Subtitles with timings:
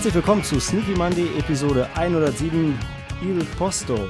[0.00, 2.74] Herzlich willkommen zu Sneaky Monday Episode 107
[3.20, 4.08] Il Posto.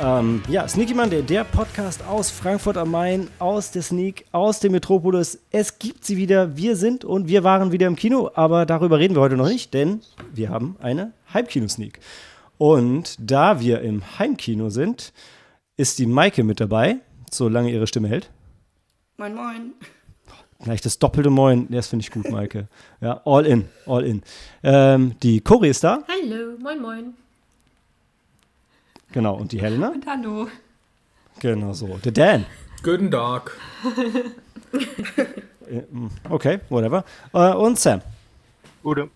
[0.00, 4.70] Ähm, ja, Sneaky Monday, der Podcast aus Frankfurt am Main, aus der Sneak, aus dem
[4.70, 5.40] Metropolis.
[5.50, 6.56] Es gibt sie wieder.
[6.56, 9.74] Wir sind und wir waren wieder im Kino, aber darüber reden wir heute noch nicht,
[9.74, 10.02] denn
[10.32, 11.98] wir haben eine Heimkino-Sneak.
[12.56, 15.12] Und da wir im Heimkino sind,
[15.76, 18.30] ist die Maike mit dabei, solange ihre Stimme hält.
[19.16, 19.72] Moin, moin.
[20.64, 22.68] Gleich das doppelte Moin, das finde ich gut, Maike.
[23.02, 24.22] Ja, all in, all in.
[24.62, 25.98] Ähm, die Cori ist da.
[26.08, 27.14] Hallo, moin, moin.
[29.12, 29.90] Genau, und die Helena.
[29.90, 30.48] Und hallo.
[31.40, 31.98] Genau so.
[32.02, 32.46] Der Dan.
[32.82, 33.52] Guten Tag.
[36.30, 37.04] Okay, whatever.
[37.32, 38.00] Äh, und Sam.
[38.82, 39.10] Gute.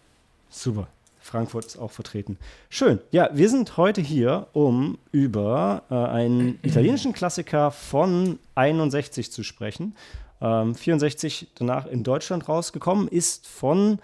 [0.51, 0.86] Super.
[1.20, 2.39] Frankfurt ist auch vertreten.
[2.69, 3.01] Schön.
[3.11, 9.95] Ja, wir sind heute hier, um über äh, einen italienischen Klassiker von 61 zu sprechen.
[10.41, 13.98] Ähm, 64 danach in Deutschland rausgekommen, ist von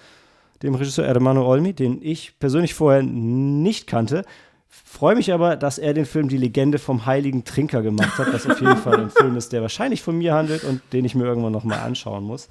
[0.63, 4.25] dem Regisseur Ermanno Olmi, den ich persönlich vorher nicht kannte.
[4.69, 8.49] Freue mich aber, dass er den Film Die Legende vom Heiligen Trinker gemacht hat, was
[8.49, 11.25] auf jeden Fall ein Film ist, der wahrscheinlich von mir handelt und den ich mir
[11.25, 12.49] irgendwann nochmal anschauen muss.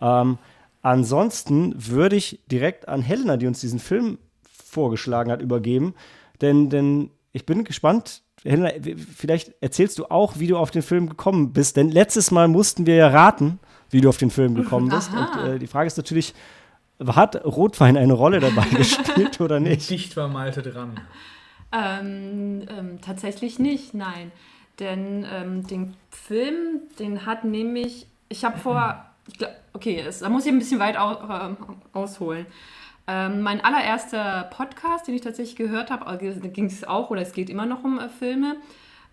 [0.00, 0.38] Ähm,
[0.82, 5.94] ansonsten würde ich direkt an Helena, die uns diesen Film vorgeschlagen hat, übergeben.
[6.40, 8.22] Denn, denn ich bin gespannt.
[8.44, 8.70] Helena,
[9.14, 11.76] vielleicht erzählst du auch, wie du auf den Film gekommen bist.
[11.76, 13.58] Denn letztes Mal mussten wir ja raten,
[13.90, 15.10] wie du auf den Film gekommen bist.
[15.12, 15.42] Aha.
[15.42, 16.34] Und äh, die Frage ist natürlich,
[17.06, 19.90] hat Rotwein eine Rolle dabei gespielt oder nicht?
[19.90, 21.00] Dicht war Malte dran.
[21.72, 24.32] Ähm, ähm, tatsächlich nicht, nein.
[24.78, 30.28] Denn ähm, den Film, den hat nämlich, ich habe vor, ich glaub, okay, es, da
[30.28, 31.56] muss ich ein bisschen weit au, ähm,
[31.92, 32.46] ausholen.
[33.10, 36.16] Ähm, mein allererster Podcast, den ich tatsächlich gehört habe, da
[36.48, 38.54] ging es auch, oder es geht immer noch um äh, Filme.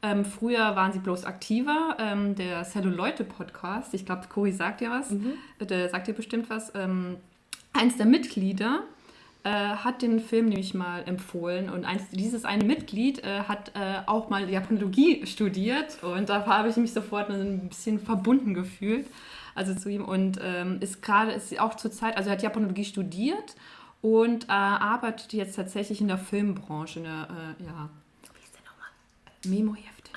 [0.03, 1.97] Ähm, früher waren sie bloß aktiver.
[1.97, 6.71] Ähm, der Celluleute-Podcast, ich glaube, Cory sagt ja was, äh, der sagt dir bestimmt was.
[6.75, 7.17] Ähm,
[7.73, 8.83] eins der Mitglieder
[9.43, 14.01] äh, hat den Film nämlich mal empfohlen und eins, dieses eine Mitglied äh, hat äh,
[14.05, 19.07] auch mal Japanologie studiert und da habe ich mich sofort ein bisschen verbunden gefühlt,
[19.55, 22.85] also zu ihm und ähm, ist gerade, ist auch zur Zeit, also er hat Japanologie
[22.85, 23.55] studiert
[24.01, 27.27] und äh, arbeitet jetzt tatsächlich in der Filmbranche, in der,
[27.59, 27.89] äh, ja,
[28.33, 28.89] wie ist der nochmal?
[29.45, 30.11] Memo-Hefte.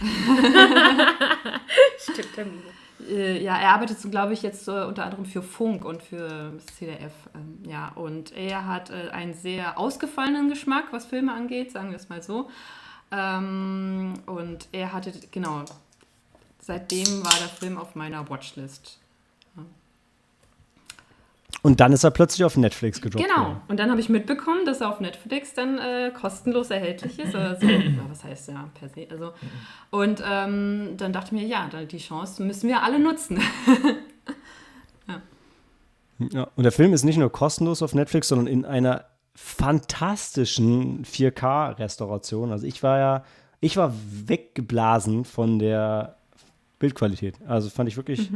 [1.98, 2.62] Stimmt, Termine.
[3.08, 6.52] Äh, ja, er arbeitet, so, glaube ich, jetzt äh, unter anderem für Funk und für
[6.76, 7.12] CDF.
[7.34, 11.96] Ähm, ja, und er hat äh, einen sehr ausgefallenen Geschmack, was Filme angeht, sagen wir
[11.96, 12.50] es mal so.
[13.10, 15.64] Ähm, und er hatte, genau,
[16.60, 18.98] seitdem war der Film auf meiner Watchlist.
[21.62, 23.24] Und dann ist er plötzlich auf Netflix gedroppt.
[23.24, 23.48] Genau.
[23.48, 23.60] worden.
[23.68, 27.34] Und dann habe ich mitbekommen, dass er auf Netflix dann äh, kostenlos erhältlich ist.
[27.34, 29.06] Also, ja, was heißt ja per se?
[29.10, 29.32] Also,
[29.90, 33.40] und ähm, dann dachte ich mir, ja, die Chance müssen wir alle nutzen.
[36.32, 42.52] Ja, und der Film ist nicht nur kostenlos auf Netflix, sondern in einer fantastischen 4K-Restauration.
[42.52, 43.24] Also ich war ja,
[43.60, 43.94] ich war
[44.26, 46.16] weggeblasen von der
[46.78, 47.36] Bildqualität.
[47.46, 48.30] Also fand ich wirklich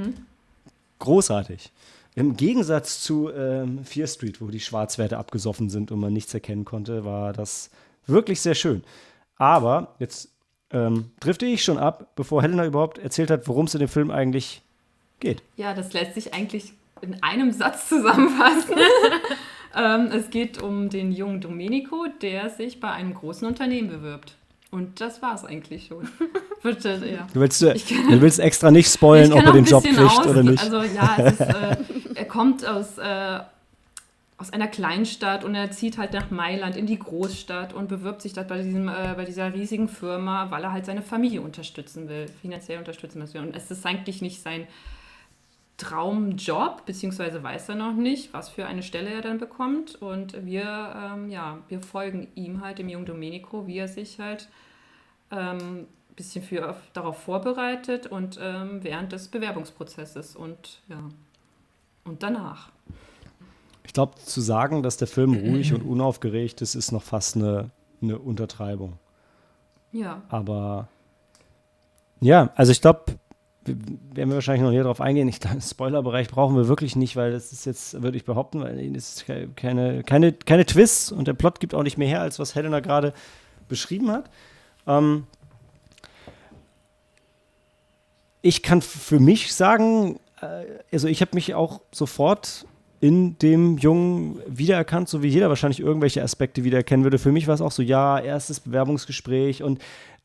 [0.98, 1.72] großartig.
[2.16, 6.64] Im Gegensatz zu ähm, Fear Street, wo die Schwarzwerte abgesoffen sind und man nichts erkennen
[6.64, 7.70] konnte, war das
[8.06, 8.84] wirklich sehr schön.
[9.36, 10.28] Aber jetzt
[10.70, 14.10] ähm, drifte ich schon ab, bevor Helena überhaupt erzählt hat, worum es in dem Film
[14.12, 14.62] eigentlich
[15.18, 15.42] geht.
[15.56, 18.74] Ja, das lässt sich eigentlich in einem Satz zusammenfassen.
[19.76, 24.36] ähm, es geht um den jungen Domenico, der sich bei einem großen Unternehmen bewirbt.
[24.70, 26.08] Und das war es eigentlich schon.
[26.62, 27.26] Bitte, ja.
[27.32, 30.26] Du willst, äh, kann- du willst extra nicht spoilen, ob er den Job kriegt aus-
[30.26, 30.60] oder nicht.
[30.62, 31.76] Also ja, es ist, äh,
[32.34, 33.40] kommt aus, äh,
[34.38, 38.32] aus einer Kleinstadt und er zieht halt nach Mailand in die Großstadt und bewirbt sich
[38.32, 42.26] dort bei, diesem, äh, bei dieser riesigen Firma, weil er halt seine Familie unterstützen will,
[42.42, 43.40] finanziell unterstützen will.
[43.40, 44.66] Und es ist eigentlich nicht sein
[45.76, 49.94] Traumjob, beziehungsweise weiß er noch nicht, was für eine Stelle er dann bekommt.
[50.02, 54.48] Und wir, ähm, ja, wir folgen ihm halt, dem jungen Domenico, wie er sich halt
[55.30, 55.86] ähm,
[56.16, 60.98] bisschen für, darauf vorbereitet und ähm, während des Bewerbungsprozesses und ja
[62.04, 62.70] und danach.
[63.84, 67.70] Ich glaube, zu sagen, dass der Film ruhig und unaufgeregt ist, ist noch fast eine,
[68.02, 68.94] eine Untertreibung.
[69.92, 70.88] Ja, Aber
[72.20, 73.04] ja, also ich glaube,
[73.64, 73.76] wir-
[74.14, 75.28] werden wir wahrscheinlich noch näher drauf eingehen.
[75.28, 78.78] Ich glaube, Spoilerbereich brauchen wir wirklich nicht, weil das ist jetzt, würde ich behaupten, weil
[78.96, 82.20] es ist ke- keine, keine, keine Twists und der Plot gibt auch nicht mehr her,
[82.22, 83.12] als was Helena gerade
[83.68, 84.28] beschrieben hat.
[84.86, 85.24] Ähm,
[88.42, 90.18] ich kann für mich sagen,
[90.92, 92.66] also ich habe mich auch sofort
[93.00, 97.18] in dem Jungen wiedererkannt, so wie jeder wahrscheinlich irgendwelche Aspekte wiedererkennen würde.
[97.18, 99.80] Für mich war es auch so, ja, erstes Bewerbungsgespräch und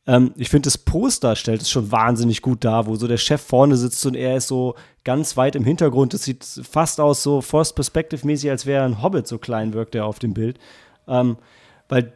[0.06, 3.42] Ähm, ich finde, das Poster stellt es schon wahnsinnig gut dar, wo so der Chef
[3.42, 4.74] vorne sitzt und er ist so
[5.04, 6.14] ganz weit im Hintergrund.
[6.14, 10.06] Das sieht fast aus so First Perspective-mäßig, als wäre ein Hobbit, so klein wirkt er
[10.06, 10.58] auf dem Bild.
[11.06, 11.36] Ähm,
[11.90, 12.14] weil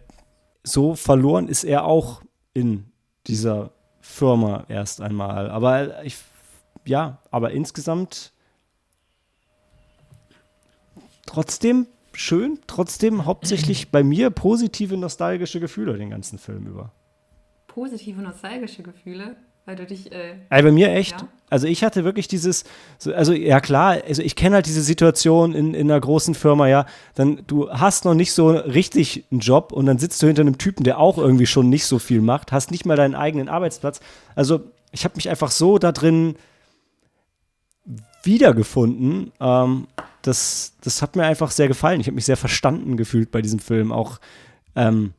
[0.63, 2.23] so verloren ist er auch
[2.55, 2.87] in
[3.27, 3.71] dieser
[4.01, 5.51] Firma erst einmal.
[5.51, 6.17] Aber ich,
[6.87, 8.33] ja, aber insgesamt
[11.27, 16.93] trotzdem schön, trotzdem hauptsächlich bei mir positive nostalgische Gefühle den ganzen Film über.
[17.67, 20.13] Positive nostalgische Gefühle, weil du dich.
[20.13, 21.23] Äh, also bei mir echt.
[21.23, 21.29] Ja?
[21.51, 22.65] Also ich hatte wirklich dieses,
[23.15, 26.87] also ja klar, also ich kenne halt diese Situation in, in einer großen Firma, ja,
[27.15, 30.59] dann du hast noch nicht so richtig einen Job und dann sitzt du hinter einem
[30.59, 34.01] Typen, der auch irgendwie schon nicht so viel macht, hast nicht mal deinen eigenen Arbeitsplatz.
[34.35, 36.37] Also ich habe mich einfach so da drin
[38.25, 39.33] wiedergefunden.
[39.41, 39.87] Ähm,
[40.23, 42.01] das, das hat mir einfach sehr gefallen.
[42.01, 43.93] Ich habe mich sehr verstanden gefühlt bei diesem Film.
[43.93, 44.19] Auch
[44.75, 45.13] ähm,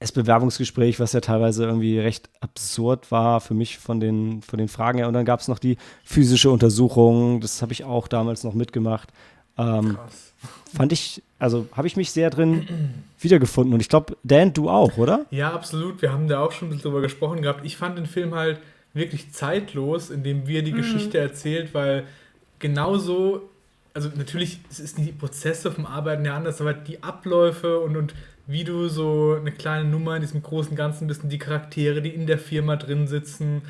[0.00, 4.68] das Bewerbungsgespräch, was ja teilweise irgendwie recht absurd war für mich von den, von den
[4.68, 5.08] Fragen her.
[5.08, 7.40] Und dann gab es noch die physische Untersuchung.
[7.40, 9.10] Das habe ich auch damals noch mitgemacht.
[9.58, 9.96] Ähm,
[10.74, 12.66] fand ich, also habe ich mich sehr drin
[13.20, 13.72] wiedergefunden.
[13.72, 15.24] Und ich glaube, Dan, du auch, oder?
[15.30, 16.02] Ja, absolut.
[16.02, 17.64] Wir haben da auch schon ein bisschen drüber gesprochen gehabt.
[17.64, 18.60] Ich fand den Film halt
[18.96, 20.78] wirklich zeitlos, indem wir die mhm.
[20.78, 22.04] Geschichte erzählt, weil
[22.58, 23.48] genauso,
[23.94, 28.14] also natürlich es ist die Prozesse vom Arbeiten ja anders, aber die Abläufe und, und
[28.46, 32.10] wie du so eine kleine Nummer in diesem großen Ganzen bist und die Charaktere, die
[32.10, 33.62] in der Firma drin sitzen,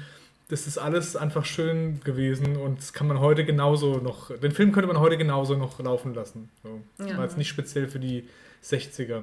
[0.49, 4.70] das ist alles einfach schön gewesen und das kann man heute genauso noch, den Film
[4.70, 6.50] könnte man heute genauso noch laufen lassen.
[6.62, 6.81] So.
[7.05, 7.17] Ja.
[7.17, 8.25] War jetzt nicht speziell für die
[8.64, 9.23] 60er.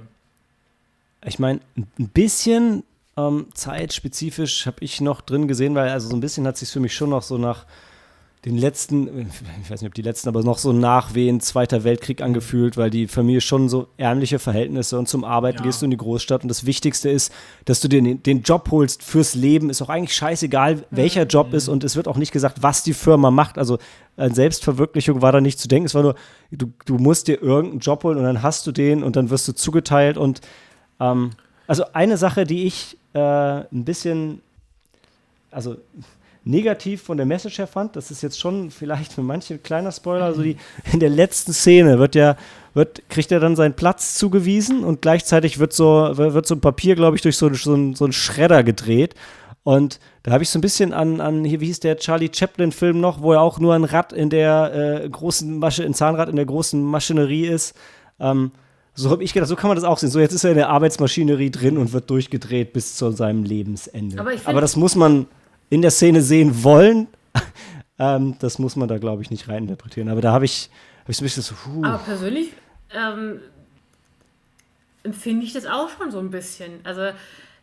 [1.25, 2.83] Ich meine, ein bisschen
[3.15, 6.79] ähm, zeitspezifisch habe ich noch drin gesehen, weil also so ein bisschen hat sich für
[6.79, 7.65] mich schon noch so nach
[8.45, 9.29] den letzten,
[9.61, 13.07] ich weiß nicht, ob die letzten, aber noch so Nachwehen Zweiter Weltkrieg angefühlt, weil die
[13.07, 15.63] Familie schon so ärmliche Verhältnisse und zum Arbeiten ja.
[15.65, 17.31] gehst du in die Großstadt und das Wichtigste ist,
[17.65, 19.69] dass du dir den, den Job holst fürs Leben.
[19.69, 21.29] Ist auch eigentlich scheißegal, welcher mhm.
[21.29, 23.57] Job ist und es wird auch nicht gesagt, was die Firma macht.
[23.57, 23.77] Also
[24.17, 25.85] an Selbstverwirklichung war da nicht zu denken.
[25.85, 26.15] Es war nur,
[26.51, 29.47] du, du musst dir irgendeinen Job holen und dann hast du den und dann wirst
[29.47, 30.41] du zugeteilt und
[30.99, 31.31] ähm,
[31.65, 34.41] also eine Sache, die ich äh, ein bisschen,
[35.51, 35.77] also
[36.45, 39.91] negativ von der Message her fand, das ist jetzt schon vielleicht für manche ein kleiner
[39.91, 40.57] Spoiler, also die,
[40.91, 42.35] in der letzten Szene wird ja,
[42.73, 46.95] wird, kriegt er dann seinen Platz zugewiesen und gleichzeitig wird so, wird so ein Papier,
[46.95, 49.15] glaube ich, durch so, so, so einen Schredder gedreht.
[49.63, 52.99] Und da habe ich so ein bisschen an, an, hier, wie hieß der Charlie Chaplin-Film
[52.99, 56.35] noch, wo er auch nur ein Rad in der äh, großen Masche, ein Zahnrad in
[56.35, 57.73] der großen Maschinerie ist.
[58.19, 58.51] Ähm,
[58.95, 60.09] so habe ich gedacht, so kann man das auch sehen.
[60.09, 64.19] So, jetzt ist er in der Arbeitsmaschinerie drin und wird durchgedreht bis zu seinem Lebensende.
[64.19, 65.27] Aber, Aber das muss man
[65.69, 67.07] in der Szene sehen wollen.
[67.99, 70.09] ähm, das muss man da, glaube ich, nicht reininterpretieren.
[70.09, 70.69] Aber da habe ich,
[71.01, 71.83] hab ich so ein bisschen so, puh.
[71.83, 72.51] Aber persönlich
[72.93, 73.39] ähm,
[75.01, 76.73] empfinde ich das auch schon so ein bisschen.
[76.83, 77.09] Also,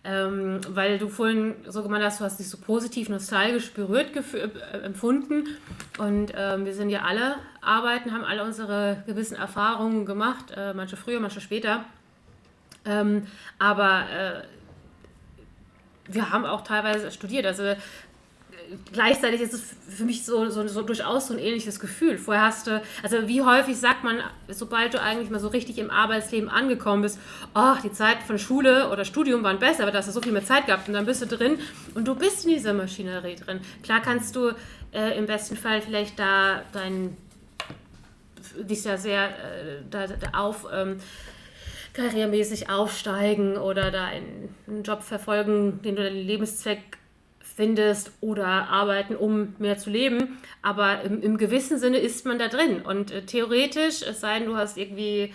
[0.02, 4.78] ähm, weil du vorhin so gemeint hast, du hast dich so positiv nostalgisch berührt äh,
[4.78, 5.44] empfunden.
[5.98, 10.96] Und ähm, wir sind ja alle arbeiten, haben alle unsere gewissen Erfahrungen gemacht, äh, manche
[10.96, 11.84] früher, manche später.
[12.86, 13.26] Ähm,
[13.58, 14.42] aber äh,
[16.06, 17.44] wir haben auch teilweise studiert.
[17.44, 17.74] Also
[18.92, 22.18] gleichzeitig ist es für mich so, so, so, durchaus so ein ähnliches Gefühl.
[22.18, 25.90] Vorher hast du, also wie häufig sagt man, sobald du eigentlich mal so richtig im
[25.90, 27.18] Arbeitsleben angekommen bist,
[27.54, 30.32] oh, die Zeit von Schule oder Studium waren besser, aber da hast du so viel
[30.32, 31.58] mehr Zeit gehabt und dann bist du drin
[31.94, 33.60] und du bist in dieser Maschinerie drin.
[33.82, 34.52] Klar kannst du
[34.92, 37.16] äh, im besten Fall vielleicht da dein,
[38.58, 40.66] dich ja sehr äh, da, da auf...
[40.72, 40.98] Ähm,
[41.92, 46.99] karrieremäßig aufsteigen oder da einen Job verfolgen, den du deinen Lebenszweck
[47.60, 50.38] findest oder arbeiten, um mehr zu leben.
[50.62, 52.80] Aber im, im gewissen Sinne ist man da drin.
[52.80, 55.34] Und äh, theoretisch, es sei denn, du hast irgendwie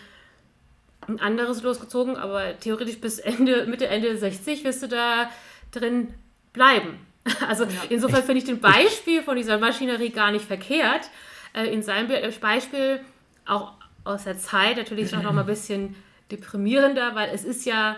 [1.07, 5.29] ein anderes losgezogen, aber theoretisch bis Ende, Mitte, Ende 60 wirst du da
[5.71, 6.15] drin
[6.51, 6.97] bleiben.
[7.47, 11.09] Also ja, insofern finde ich den Beispiel von dieser Maschinerie gar nicht verkehrt.
[11.53, 12.07] Äh, in seinem
[12.39, 13.01] Beispiel
[13.45, 15.95] auch aus der Zeit natürlich noch mal ein bisschen
[16.31, 17.97] deprimierender, weil es ist ja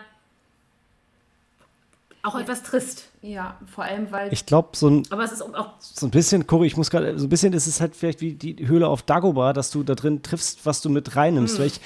[2.24, 3.10] auch etwas trist.
[3.28, 4.32] Ja, vor allem, weil.
[4.32, 5.04] Ich glaube, so ein.
[5.10, 5.72] Aber es ist auch.
[5.80, 7.20] So ein bisschen, Cory, ich muss gerade.
[7.20, 9.96] So ein bisschen ist es halt vielleicht wie die Höhle auf Dagobah, dass du da
[9.96, 11.56] drin triffst, was du mit reinnimmst.
[11.56, 11.60] Mhm.
[11.60, 11.82] Weil ich,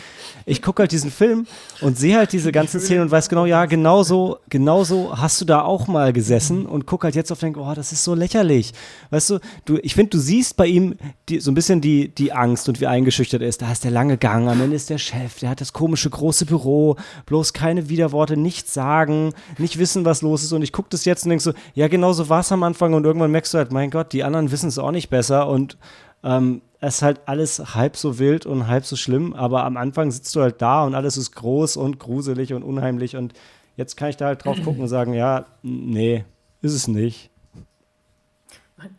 [0.46, 1.48] ich gucke halt diesen Film
[1.82, 5.64] und sehe halt diese ganzen Szenen und weiß genau, ja, genauso, genauso hast du da
[5.64, 8.74] auch mal gesessen und guck halt jetzt auf den, oh, das ist so lächerlich.
[9.10, 10.96] Weißt du, du ich finde, du siehst bei ihm
[11.28, 13.64] die, so ein bisschen die, die Angst und wie eingeschüchtert er ist.
[13.64, 16.46] Da ist der lange Gang, am Ende ist der Chef, der hat das komische große
[16.46, 20.54] Büro, bloß keine Widerworte, nichts sagen, nicht wissen, was los ist.
[20.54, 22.96] Und ich gucke das jetzt denke so, ja, genau genau so war es am Anfang
[22.96, 25.78] und irgendwann merkst du halt, mein Gott, die anderen wissen es auch nicht besser und
[26.24, 30.10] ähm, es ist halt alles halb so wild und halb so schlimm, aber am Anfang
[30.10, 33.34] sitzt du halt da und alles ist groß und gruselig und unheimlich und
[33.78, 36.26] jetzt kann ich da halt drauf gucken und sagen, ja, nee,
[36.64, 37.30] ist es nicht.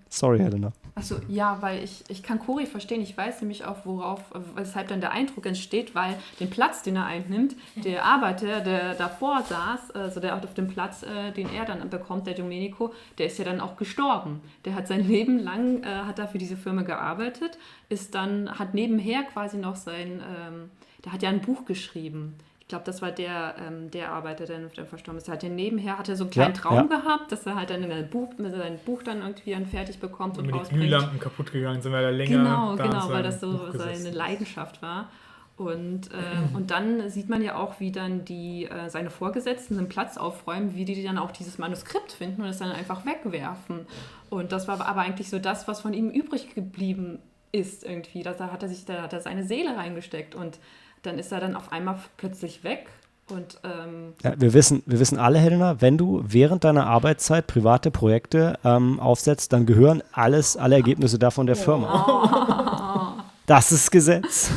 [0.08, 0.72] Sorry, Helena.
[0.94, 3.00] Achso, ja, weil ich, ich kann Cory verstehen.
[3.00, 4.20] Ich weiß nämlich auch, worauf,
[4.54, 9.42] weshalb dann der Eindruck entsteht, weil den Platz, den er einnimmt, der Arbeiter, der davor
[9.42, 13.38] saß, also der auf dem Platz, äh, den er dann bekommt, der Domenico, der ist
[13.38, 14.42] ja dann auch gestorben.
[14.66, 17.58] Der hat sein Leben lang, äh, hat er für diese Firma gearbeitet,
[17.88, 20.70] ist dann, hat nebenher quasi noch sein, ähm,
[21.06, 22.36] der hat ja ein Buch geschrieben
[22.72, 25.28] glaube, das war der, ähm, der Arbeiter, der, der verstorben ist.
[25.28, 26.96] Er hat nebenher hatte so einen kleinen ja, Traum ja.
[26.98, 30.46] gehabt, dass er halt dann ein Buch, sein Buch dann irgendwie dann fertig bekommt und,
[30.46, 30.82] und rausbringt.
[30.82, 34.10] Die Glühlampen kaputt gegangen sind, weil er länger Genau, da genau, weil das so seine
[34.10, 35.10] Leidenschaft war.
[35.58, 39.90] Und, äh, und dann sieht man ja auch, wie dann die, äh, seine Vorgesetzten den
[39.90, 43.86] Platz aufräumen, wie die dann auch dieses Manuskript finden und es dann einfach wegwerfen.
[44.30, 47.18] Und das war aber eigentlich so das, was von ihm übrig geblieben
[47.52, 48.22] ist irgendwie.
[48.22, 50.58] Da hat er sich, da hat er seine Seele reingesteckt und
[51.02, 52.86] dann ist er dann auf einmal plötzlich weg.
[53.28, 57.90] Und, ähm ja, wir, wissen, wir wissen alle, Helena, wenn du während deiner Arbeitszeit private
[57.90, 62.06] Projekte ähm, aufsetzt, dann gehören alles, alle Ergebnisse davon der Firma.
[62.08, 63.22] Oh.
[63.44, 64.52] Das ist Gesetz.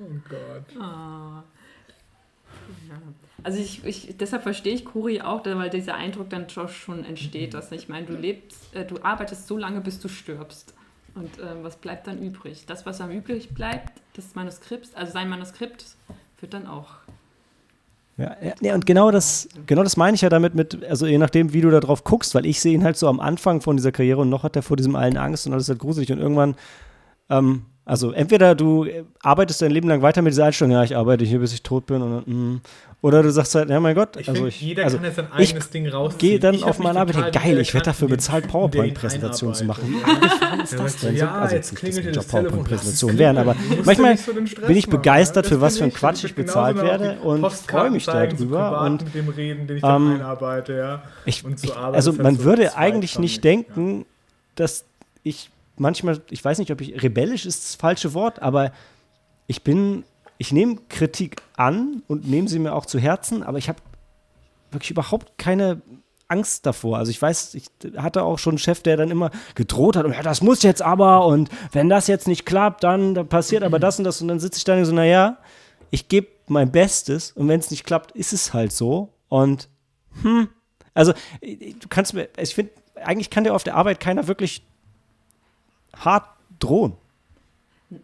[0.00, 0.76] Oh Gott.
[0.76, 1.24] Oh.
[3.44, 7.70] Also ich, ich, deshalb verstehe ich Kuri auch, weil dieser Eindruck dann schon entsteht, dass
[7.72, 10.73] ich meine, du lebst, äh, du arbeitest so lange, bis du stirbst.
[11.14, 12.64] Und äh, was bleibt dann übrig?
[12.66, 15.84] Das, was am übrig bleibt, des Manuskripts, also sein Manuskript,
[16.40, 16.88] wird dann auch.
[18.16, 21.52] Ja, ja, und genau das, genau das meine ich ja damit mit, also je nachdem,
[21.52, 23.90] wie du da drauf guckst, weil ich sehe ihn halt so am Anfang von dieser
[23.90, 26.54] Karriere und noch hat er vor diesem allen Angst und alles halt gruselig und irgendwann
[27.28, 28.86] ähm, also entweder du
[29.20, 31.84] arbeitest dein Leben lang weiter mit dieser Einstellung, ja, ich arbeite hier, bis ich tot
[31.84, 32.60] bin, und, mm,
[33.02, 35.16] oder du sagst halt, ja mein Gott, ich also find, ich, jeder also kann jetzt
[35.16, 36.18] sein eigenes Ding rausziehen.
[36.18, 39.96] Gehe dann auf meine Arbeit, geil, ich werde dafür bezahlt, PowerPoint-Präsentationen zu machen.
[40.00, 41.16] Ja, was das denn?
[41.16, 44.16] Ja, also jetzt klingelt das Job PowerPoint-Präsentationen werden, aber manchmal
[44.66, 48.80] bin ich begeistert, für was für ein Quatsch ich bezahlt werde und freue mich darüber.
[48.80, 51.02] Und mit dem Reden, den ich dann ähm, einarbeite, ja.
[51.92, 54.06] also man würde eigentlich nicht denken,
[54.54, 54.86] dass
[55.22, 58.72] ich manchmal, ich weiß nicht, ob ich rebellisch ist das falsche Wort, aber
[59.46, 60.04] ich bin,
[60.38, 63.78] ich nehme Kritik an und nehme sie mir auch zu Herzen, aber ich habe
[64.70, 65.82] wirklich überhaupt keine
[66.28, 66.98] Angst davor.
[66.98, 67.66] Also ich weiß, ich
[67.96, 70.82] hatte auch schon einen Chef, der dann immer gedroht hat, und ja, das muss jetzt
[70.82, 74.28] aber und wenn das jetzt nicht klappt, dann, dann passiert aber das und das und
[74.28, 75.38] dann sitze ich da und so, naja,
[75.90, 79.68] ich gebe mein Bestes und wenn es nicht klappt, ist es halt so und
[80.22, 80.48] hm,
[80.94, 81.12] also
[81.42, 84.62] du kannst mir, ich finde, eigentlich kann dir auf der Arbeit keiner wirklich
[85.96, 86.94] hart drohen.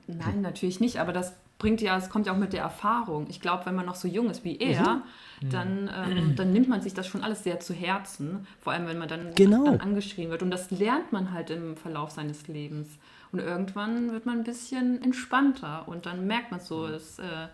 [0.07, 3.27] Nein, natürlich nicht, aber das bringt ja, es kommt ja auch mit der Erfahrung.
[3.29, 5.03] Ich glaube, wenn man noch so jung ist wie er,
[5.41, 5.51] mhm.
[5.51, 8.99] dann, ähm, dann nimmt man sich das schon alles sehr zu Herzen, vor allem wenn
[8.99, 9.65] man dann, genau.
[9.65, 10.43] dann angeschrien wird.
[10.43, 12.89] Und das lernt man halt im Verlauf seines Lebens.
[13.31, 17.47] Und irgendwann wird man ein bisschen entspannter und dann merkt man so, es, äh,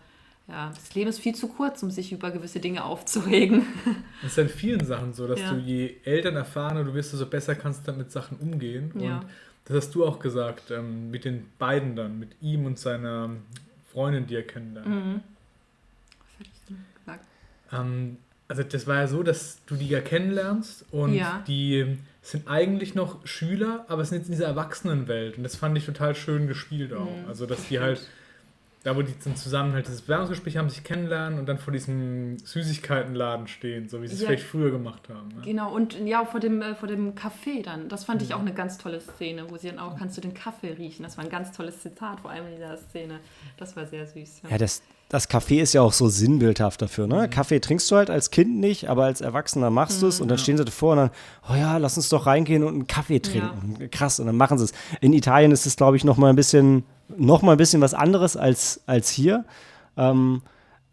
[0.48, 3.66] ja, das Leben ist viel zu kurz, um sich über gewisse Dinge aufzuregen.
[4.22, 5.52] Es ist in vielen Sachen so, dass ja.
[5.52, 8.92] du je älter erfahrener du wirst, desto besser kannst du mit Sachen umgehen.
[8.98, 9.18] Ja.
[9.18, 9.26] Und
[9.66, 13.30] das hast du auch gesagt, ähm, mit den beiden dann, mit ihm und seiner
[13.92, 14.88] Freundin, die er kennenlernt.
[14.88, 15.20] Mhm.
[16.18, 17.24] Was hätte ich denn gesagt?
[17.72, 18.16] Ähm,
[18.48, 21.42] also das war ja so, dass du die ja kennenlernst und ja.
[21.48, 25.84] die sind eigentlich noch Schüler, aber sind jetzt in dieser Erwachsenenwelt und das fand ich
[25.84, 27.10] total schön gespielt auch.
[27.10, 27.28] Mhm.
[27.28, 28.00] Also dass die halt
[28.86, 32.38] da wo die dann zusammen halt das Bewerbungsgespräch haben, sich kennenlernen und dann vor diesem
[32.38, 35.26] Süßigkeitenladen stehen, so wie sie es ja, vielleicht früher gemacht haben.
[35.30, 35.42] Ne?
[35.44, 37.88] Genau, und ja, vor dem, äh, vor dem Café dann.
[37.88, 38.28] Das fand ja.
[38.28, 41.02] ich auch eine ganz tolle Szene, wo sie dann auch, kannst du den Kaffee riechen?
[41.02, 43.18] Das war ein ganz tolles Zitat, vor allem in dieser Szene.
[43.56, 44.42] Das war sehr süß.
[44.44, 47.08] Ja, ja das, das Café ist ja auch so sinnbildhaft dafür.
[47.08, 47.26] Ne?
[47.26, 47.30] Mhm.
[47.30, 50.28] Kaffee trinkst du halt als Kind nicht, aber als Erwachsener machst du es mhm, und
[50.28, 50.42] dann ja.
[50.44, 51.10] stehen sie davor und dann,
[51.50, 53.78] oh ja, lass uns doch reingehen und einen Kaffee trinken.
[53.80, 53.88] Ja.
[53.88, 54.72] Krass, und dann machen sie es.
[55.00, 56.84] In Italien ist es, glaube ich, noch mal ein bisschen,
[57.16, 59.44] noch mal ein bisschen was anderes als, als hier.
[59.96, 60.42] Ähm,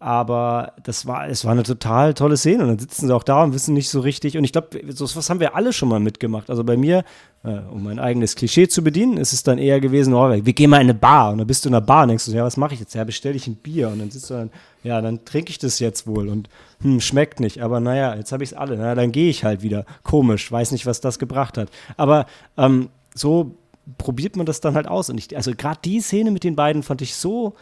[0.03, 2.63] aber das war, es war eine total tolle Szene.
[2.63, 4.37] Und dann sitzen sie auch da und wissen nicht so richtig.
[4.37, 6.49] Und ich glaube, so was haben wir alle schon mal mitgemacht.
[6.49, 7.05] Also bei mir,
[7.45, 10.69] äh, um mein eigenes Klischee zu bedienen, ist es dann eher gewesen, oh, wir gehen
[10.69, 11.31] mal in eine Bar.
[11.31, 12.93] Und dann bist du in einer Bar und denkst du, ja, was mache ich jetzt?
[12.95, 13.87] Ja, bestelle ich ein Bier.
[13.87, 14.49] Und dann sitzt du dann,
[14.83, 16.27] ja, dann trinke ich das jetzt wohl.
[16.27, 16.49] Und
[16.81, 17.63] hm, schmeckt nicht.
[17.63, 18.75] Aber naja, jetzt habe ich es alle.
[18.75, 19.85] Na, dann gehe ich halt wieder.
[20.03, 21.69] Komisch, weiß nicht, was das gebracht hat.
[21.95, 22.25] Aber
[22.57, 23.55] ähm, so
[23.97, 25.09] probiert man das dann halt aus.
[25.09, 27.55] Und ich, also gerade die Szene mit den beiden fand ich so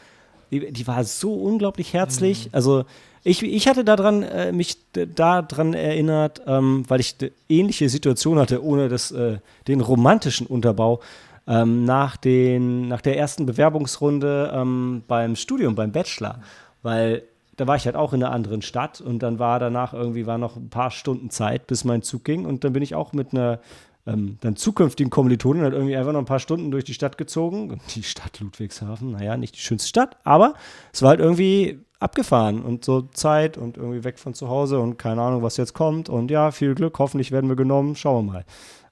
[0.51, 2.45] die, die war so unglaublich herzlich.
[2.45, 2.49] Mhm.
[2.53, 2.85] Also
[3.23, 8.63] ich, ich hatte daran, äh, mich daran erinnert, ähm, weil ich eine ähnliche Situation hatte,
[8.63, 9.37] ohne das, äh,
[9.67, 10.99] den romantischen Unterbau.
[11.47, 16.39] Ähm, nach, den, nach der ersten Bewerbungsrunde ähm, beim Studium, beim Bachelor.
[16.83, 17.23] Weil
[17.57, 20.37] da war ich halt auch in einer anderen Stadt und dann war danach irgendwie war
[20.37, 23.33] noch ein paar Stunden Zeit, bis mein Zug ging und dann bin ich auch mit
[23.33, 23.59] einer
[24.07, 27.79] ähm, dann zukünftigen Kommilitonen halt irgendwie einfach noch ein paar Stunden durch die Stadt gezogen.
[27.95, 30.55] Die Stadt Ludwigshafen, naja, nicht die schönste Stadt, aber
[30.91, 34.97] es war halt irgendwie abgefahren und so Zeit und irgendwie weg von zu Hause und
[34.97, 36.09] keine Ahnung, was jetzt kommt.
[36.09, 38.45] Und ja, viel Glück, hoffentlich werden wir genommen, schauen wir mal.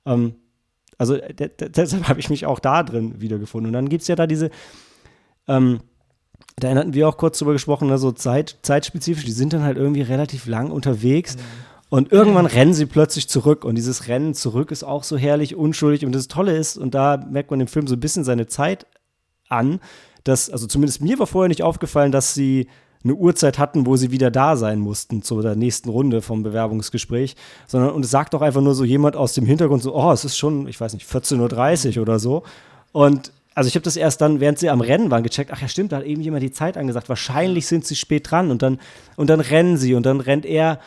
[0.05, 0.35] Ähm,
[0.99, 3.69] also deshalb habe ich mich auch da drin wiedergefunden.
[3.69, 4.51] Und dann gibt es ja da diese,
[5.47, 5.79] ähm,
[6.57, 9.77] da hatten wir auch kurz drüber gesprochen, ne, so Zeit, zeitspezifisch, die sind dann halt
[9.77, 11.35] irgendwie relativ lang unterwegs.
[11.35, 11.41] Mhm.
[11.89, 13.65] Und irgendwann rennen sie plötzlich zurück.
[13.65, 16.05] Und dieses Rennen zurück ist auch so herrlich, unschuldig.
[16.05, 18.85] Und das Tolle ist, und da merkt man im Film so ein bisschen seine Zeit
[19.49, 19.79] an,
[20.23, 22.67] dass, also zumindest mir war vorher nicht aufgefallen, dass sie
[23.03, 27.35] eine Uhrzeit hatten, wo sie wieder da sein mussten zu der nächsten Runde vom Bewerbungsgespräch,
[27.65, 30.25] sondern und es sagt doch einfach nur so jemand aus dem Hintergrund so, oh, es
[30.25, 32.43] ist schon, ich weiß nicht, 14.30 Uhr oder so.
[32.91, 35.67] Und also ich habe das erst dann, während sie am Rennen waren, gecheckt, ach ja,
[35.67, 37.09] stimmt, da hat eben jemand die Zeit angesagt.
[37.09, 38.79] Wahrscheinlich sind sie spät dran und dann,
[39.15, 40.79] und dann rennen sie und dann rennt er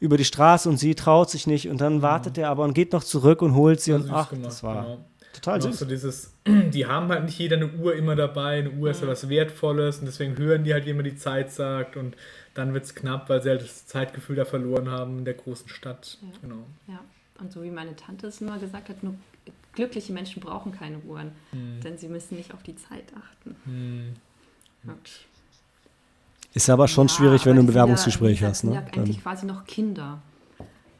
[0.00, 2.44] über die Straße und sie traut sich nicht und dann wartet ja.
[2.44, 5.04] er aber und geht noch zurück und holt sie und ach, gemacht, das war genau.
[5.32, 5.78] total süß.
[5.78, 9.08] So dieses, die haben halt nicht jeder eine Uhr immer dabei, eine Uhr ist ja
[9.08, 12.16] was Wertvolles und deswegen hören die halt, wie man die Zeit sagt und
[12.54, 15.68] dann wird es knapp, weil sie halt das Zeitgefühl da verloren haben in der großen
[15.68, 16.18] Stadt.
[16.20, 16.28] Ja.
[16.42, 16.64] Genau.
[16.86, 17.00] Ja,
[17.40, 19.14] und so wie meine Tante es immer gesagt hat, nur
[19.72, 21.80] glückliche Menschen brauchen keine Uhren, hm.
[21.82, 23.56] denn sie müssen nicht auf die Zeit achten.
[23.64, 24.14] Hm.
[24.84, 24.94] Ja.
[26.54, 28.64] Ist aber schon ja, schwierig, wenn du ein Bewerbungsgespräch ja, hast.
[28.64, 28.72] Ne?
[28.72, 30.20] sind ja eigentlich quasi noch Kinder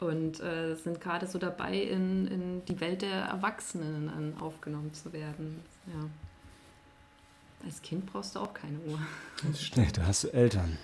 [0.01, 5.61] und äh, sind gerade so dabei, in, in die Welt der Erwachsenen aufgenommen zu werden.
[5.87, 6.09] Ja.
[7.65, 8.99] Als Kind brauchst du auch keine Uhr.
[9.75, 10.79] Nee, da hast du Eltern.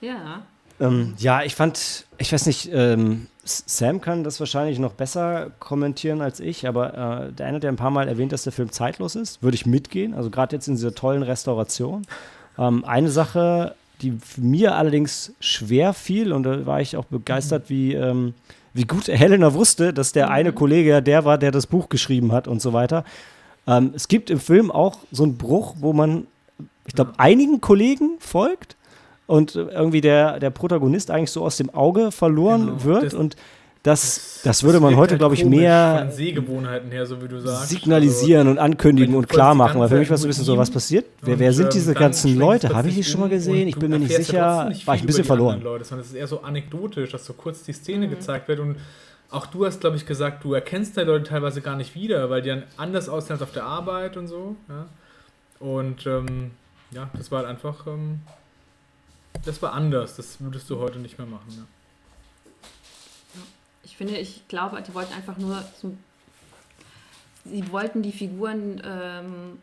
[0.00, 0.42] Ja.
[0.80, 6.20] Ähm, ja, ich fand, ich weiß nicht, ähm, Sam kann das wahrscheinlich noch besser kommentieren
[6.20, 8.72] als ich, aber äh, der eine hat ja ein paar Mal erwähnt, dass der Film
[8.72, 9.42] zeitlos ist.
[9.42, 12.06] Würde ich mitgehen, also gerade jetzt in dieser tollen Restauration.
[12.58, 17.94] Ähm, eine Sache, die mir allerdings schwer fiel, und da war ich auch begeistert, wie,
[17.94, 18.34] ähm,
[18.72, 20.54] wie gut Helena wusste, dass der eine mhm.
[20.54, 23.04] Kollege ja der war, der das Buch geschrieben hat und so weiter.
[23.66, 26.26] Ähm, es gibt im Film auch so einen Bruch, wo man,
[26.86, 28.76] ich glaube, einigen Kollegen folgt
[29.26, 33.36] und irgendwie der, der Protagonist eigentlich so aus dem Auge verloren genau, wird und
[33.84, 37.68] das, das würde man heute, halt glaube ich, mehr Sehgewohnheiten her, so wie du sagst.
[37.68, 39.78] signalisieren also, und ankündigen und klar machen.
[39.78, 41.04] Weil für mich war es so ein bisschen so, was passiert?
[41.20, 42.70] Wer, wer sind diese ganzen Leute?
[42.74, 43.68] Habe ich die schon mal gesehen?
[43.68, 44.70] Ich bin mir nicht sicher.
[44.70, 45.60] Nicht war ich ein bisschen verloren.
[45.60, 48.12] Leute, sondern es ist eher so anekdotisch, dass so kurz die Szene mhm.
[48.12, 48.76] gezeigt wird und
[49.30, 52.40] auch du hast, glaube ich, gesagt, du erkennst die Leute teilweise gar nicht wieder, weil
[52.40, 54.56] die dann anders aussehen als auf der Arbeit und so.
[54.70, 54.86] Ja?
[55.60, 56.52] Und ähm,
[56.90, 58.20] ja, das war halt einfach, ähm,
[59.44, 60.16] das war anders.
[60.16, 61.48] Das würdest du heute nicht mehr machen.
[61.50, 61.64] Ja
[63.84, 65.96] ich finde, ich glaube, die wollten einfach nur so,
[67.44, 69.58] sie wollten die Figuren ähm,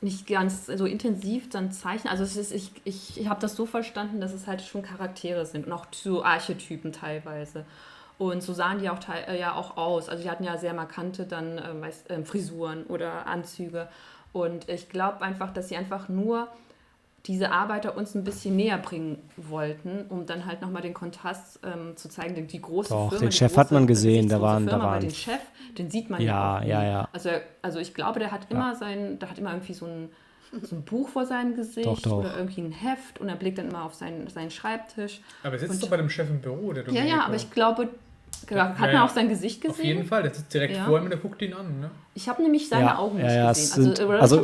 [0.00, 2.10] nicht ganz so intensiv dann zeichnen.
[2.10, 5.46] Also es ist, ich, ich, ich habe das so verstanden, dass es halt schon Charaktere
[5.46, 7.64] sind und auch so Archetypen teilweise.
[8.18, 10.08] Und so sahen die auch, äh, ja auch aus.
[10.08, 13.88] Also die hatten ja sehr markante dann äh, weiß, äh, Frisuren oder Anzüge.
[14.32, 16.48] Und ich glaube einfach, dass sie einfach nur
[17.26, 21.96] diese Arbeiter uns ein bisschen näher bringen wollten, um dann halt nochmal den Kontrast ähm,
[21.96, 22.46] zu zeigen.
[22.48, 25.00] Die große Doch, Firma, den Chef große, hat man gesehen, da waren, Firma, da waren.
[25.00, 25.40] den Chef,
[25.78, 26.66] den sieht man ja, ja.
[26.66, 27.30] Ja, ja, Also,
[27.62, 28.74] also ich glaube, der hat immer ja.
[28.74, 30.08] sein, der hat immer irgendwie so ein,
[30.62, 32.18] so ein Buch vor seinem Gesicht doch, doch.
[32.18, 35.20] oder irgendwie ein Heft und er blickt dann immer auf seinen, seinen Schreibtisch.
[35.44, 37.50] Aber er sitzt und, doch bei dem Chef im Büro, der Ja, ja, aber ich
[37.52, 37.88] glaube,
[38.46, 38.62] Genau.
[38.62, 39.72] Hat man auch sein Gesicht gesehen?
[39.72, 40.84] Auf jeden Fall, der sitzt direkt ja.
[40.84, 41.80] vor ihm und der guckt ihn an.
[41.80, 41.90] Ne?
[42.14, 43.88] Ich habe nämlich seine ja, Augen nicht ja, gesehen.
[43.88, 44.38] Also, also,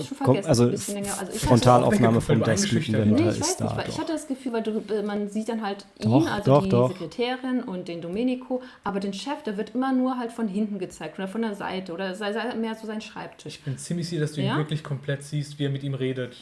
[0.45, 4.53] also, also Frontalaufnahme vom Desk wenn nee, ich weiß nicht, weil ich hatte das Gefühl,
[4.55, 6.89] weil du, äh, man sieht dann halt ihn, doch, also doch, die doch.
[6.93, 11.19] Sekretärin und den Domenico, aber den Chef, der wird immer nur halt von hinten gezeigt
[11.19, 13.57] oder von der Seite oder sei, sei mehr so sein Schreibtisch.
[13.57, 16.37] Ich bin ziemlich sicher, dass du ihn wirklich komplett siehst, wie er mit ihm redet.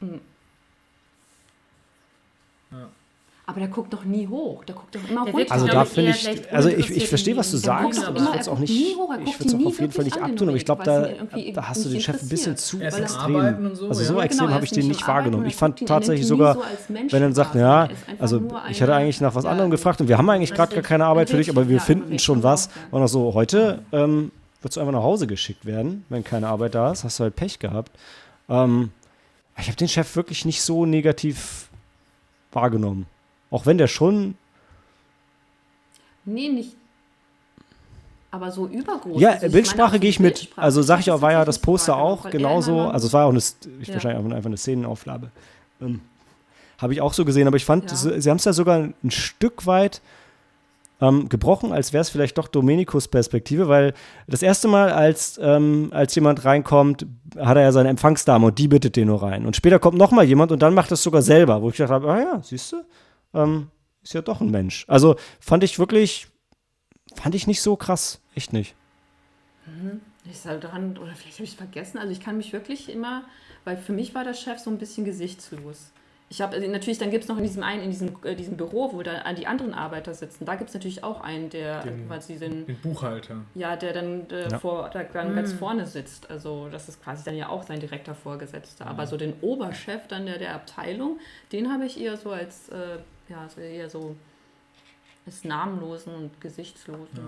[0.00, 0.20] Mhm.
[2.72, 2.88] Ja.
[3.52, 4.64] Aber der guckt doch nie hoch.
[4.64, 5.52] Der guckt doch immer der runter.
[5.52, 8.00] Also da finde ich, also ich, ich verstehe, was du sagst.
[8.00, 10.56] Ich würde es auch nicht, ich würde es auch auf jeden Fall nicht abtun, aber
[10.56, 11.08] ich glaube, da,
[11.54, 13.74] da hast du den Chef ein bisschen zu extrem.
[13.74, 14.24] So, also so ja.
[14.24, 15.44] extrem genau, habe ich den nicht wahrgenommen.
[15.44, 17.88] Ich fand tatsächlich sogar, so wenn er dann sagt, ja,
[18.18, 21.04] also ich hatte eigentlich nach was anderem gefragt und wir haben eigentlich gerade gar keine
[21.04, 22.70] Arbeit für dich, aber wir finden schon was.
[22.90, 26.74] Und auch so, heute ähm, wirst du einfach nach Hause geschickt werden, wenn keine Arbeit
[26.74, 27.04] da ist.
[27.04, 27.92] Hast du halt Pech gehabt.
[28.48, 28.92] Ähm,
[29.58, 31.68] ich habe den Chef wirklich nicht so negativ
[32.52, 33.06] wahrgenommen.
[33.52, 34.34] Auch wenn der schon.
[36.24, 36.76] Nee, nicht.
[38.30, 39.20] Aber so übergroß.
[39.20, 40.34] Ja, Also Bildsprache gehe ich mit.
[40.34, 40.60] Bildsprache.
[40.64, 42.80] Also sag ich Das auch, war ja das Poster auch genauso.
[42.80, 43.94] Also es war auch eine, ich Ja.
[43.94, 45.30] wahrscheinlich auch einfach eine Szenenaufnahme.
[45.80, 46.00] Ähm,
[46.78, 47.96] Habe ich auch so gesehen, aber ich fand, Ja.
[47.96, 50.00] sie, sie haben es ja sogar ein Stück weit
[51.02, 53.92] ähm, gebrochen, als wäre es vielleicht doch Domenicos Perspektive, weil
[54.28, 57.06] das erste Mal, als, ähm, als jemand reinkommt,
[57.38, 59.44] hat er ja seine Empfangsdame und die bittet den nur rein.
[59.46, 61.90] Und später kommt noch mal jemand und dann macht es sogar selber, wo ich gedacht
[61.92, 62.76] habe, ah ja, siehst du,
[63.34, 63.70] ähm,
[64.02, 64.84] ist ja doch ein Mensch.
[64.88, 66.26] Also fand ich wirklich,
[67.14, 68.74] fand ich nicht so krass, echt nicht.
[70.30, 71.98] Ich halt dran, oder vielleicht habe ich es vergessen.
[71.98, 73.24] Also ich kann mich wirklich immer,
[73.64, 75.92] weil für mich war der Chef so ein bisschen gesichtslos.
[76.30, 78.56] Ich habe also natürlich, dann gibt es noch in diesem einen, in diesem, äh, diesem
[78.56, 82.06] Büro, wo da die anderen Arbeiter sitzen, da gibt es natürlich auch einen, der Den-
[82.06, 83.36] quasi den, Den Buchhalter.
[83.54, 84.58] ja, der dann äh, Ja.
[84.58, 86.30] vor, da dann ganz vorne sitzt.
[86.30, 88.86] Also das ist quasi dann ja auch sein direkter Vorgesetzter.
[88.86, 91.18] Aber so den Oberchef dann der, der Abteilung,
[91.52, 94.16] den habe ich eher so als, äh, ja, so eher so
[95.26, 97.18] als namenlosen und gesichtslosen.